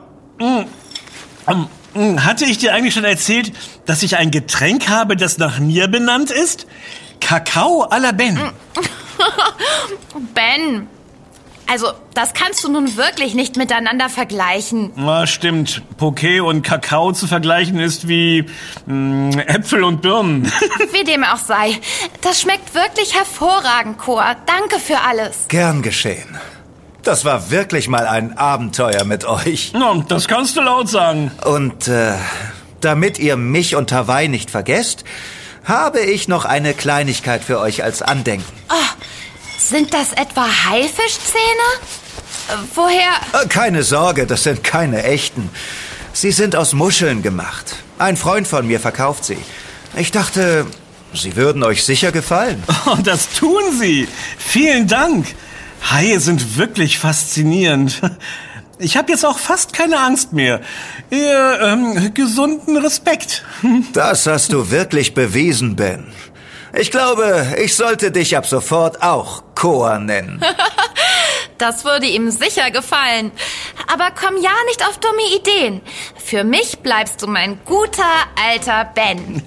Hatte 2.19 2.45
ich 2.45 2.59
dir 2.59 2.73
eigentlich 2.75 2.95
schon 2.95 3.05
erzählt, 3.05 3.53
dass 3.87 4.03
ich 4.03 4.17
ein 4.17 4.31
Getränk 4.31 4.89
habe, 4.89 5.17
das 5.17 5.39
nach 5.39 5.59
mir 5.59 5.89
benannt 5.89 6.31
ist? 6.31 6.67
Kakao 7.21 7.85
à 7.89 7.99
la 7.99 8.13
Ben. 8.13 8.39
Ben. 10.35 10.89
Also, 11.71 11.93
das 12.13 12.35
kannst 12.35 12.65
du 12.65 12.69
nun 12.71 12.97
wirklich 12.97 13.35
nicht 13.35 13.57
miteinander 13.57 14.11
vergleichen. 14.11 14.91
Na, 14.97 15.27
stimmt. 15.27 15.81
Poké 15.97 16.43
und 16.43 16.63
Kakao 16.63 17.13
zu 17.13 17.27
vergleichen 17.27 17.79
ist 17.79 18.09
wie 18.09 18.45
mh, 18.87 19.41
Äpfel 19.47 19.85
und 19.85 20.03
Birnen. 20.03 20.53
Wie 20.93 21.05
dem 21.05 21.25
auch 21.25 21.39
sei. 21.39 21.79
Das 22.23 22.41
schmeckt 22.41 22.75
wirklich 22.75 23.15
hervorragend, 23.15 23.99
Koa. 23.99 24.37
Danke 24.47 24.79
für 24.79 25.01
alles. 25.01 25.49
Gern 25.49 25.83
geschehen. 25.83 26.39
Das 27.03 27.25
war 27.25 27.51
wirklich 27.51 27.89
mal 27.89 28.07
ein 28.07 28.39
Abenteuer 28.39 29.05
mit 29.05 29.25
euch. 29.25 29.73
Na, 29.75 30.05
das 30.09 30.29
kannst 30.29 30.57
du 30.57 30.61
laut 30.61 30.89
sagen. 30.89 31.33
Und 31.45 31.89
äh, 31.89 32.13
damit 32.81 33.19
ihr 33.19 33.37
mich 33.37 33.75
und 33.75 33.91
Hawaii 33.91 34.29
nicht 34.29 34.51
vergesst, 34.51 35.03
habe 35.65 36.01
ich 36.01 36.29
noch 36.29 36.45
eine 36.45 36.75
Kleinigkeit 36.75 37.43
für 37.43 37.59
euch 37.59 37.83
als 37.83 38.03
Andenken. 38.03 38.47
Sind 39.59 39.95
das 39.95 40.13
etwa 40.13 40.47
Haifischzähne? 40.69 41.69
Äh, 42.49 42.53
Woher? 42.75 43.43
Äh, 43.43 43.49
Keine 43.49 43.83
Sorge, 43.83 44.27
das 44.27 44.45
sind 44.45 44.63
keine 44.63 45.03
echten. 45.03 45.51
Sie 46.13 46.31
sind 46.31 46.55
aus 46.57 46.73
Muscheln 46.73 47.23
gemacht. 47.23 47.77
Ein 47.99 48.17
Freund 48.17 48.47
von 48.47 48.67
mir 48.67 48.79
verkauft 48.81 49.25
sie. 49.25 49.39
Ich 49.97 50.11
dachte, 50.13 50.67
sie 51.15 51.37
würden 51.37 51.63
euch 51.63 51.85
sicher 51.85 52.13
gefallen. 52.13 52.63
Oh, 52.87 52.97
das 53.03 53.29
tun 53.31 53.63
sie. 53.79 54.09
Vielen 54.39 54.87
Dank. 54.89 55.27
Haie 55.91 56.19
sind 56.21 56.57
wirklich 56.57 56.99
faszinierend. 56.99 58.01
Ich 58.79 58.97
habe 58.97 59.13
jetzt 59.13 59.25
auch 59.25 59.39
fast 59.39 59.73
keine 59.73 60.01
Angst 60.01 60.33
mehr. 60.33 60.61
Eher 61.11 61.61
ähm, 61.63 62.13
gesunden 62.15 62.77
Respekt. 62.77 63.45
Das 63.93 64.27
hast 64.27 64.53
du 64.53 64.71
wirklich 64.71 65.15
bewiesen, 65.15 65.77
Ben. 65.77 66.07
Ich 66.75 66.91
glaube, 66.91 67.47
ich 67.63 67.77
sollte 67.77 68.11
dich 68.11 68.37
ab 68.37 68.47
sofort 68.47 69.03
auch 69.03 69.43
Koa 69.55 69.99
nennen. 69.99 70.43
Das 71.59 71.85
würde 71.85 72.07
ihm 72.07 72.31
sicher 72.31 72.71
gefallen. 72.71 73.33
Aber 73.93 74.11
komm 74.11 74.37
ja 74.43 74.51
nicht 74.67 74.87
auf 74.87 74.99
dumme 74.99 75.23
Ideen. 75.37 75.81
Für 76.17 76.45
mich 76.45 76.79
bleibst 76.79 77.23
du 77.23 77.27
mein 77.27 77.61
guter 77.65 78.03
alter 78.37 78.85
Ben. 78.95 79.43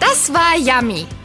Das 0.00 0.32
war 0.34 0.56
Yummy, 0.58 1.06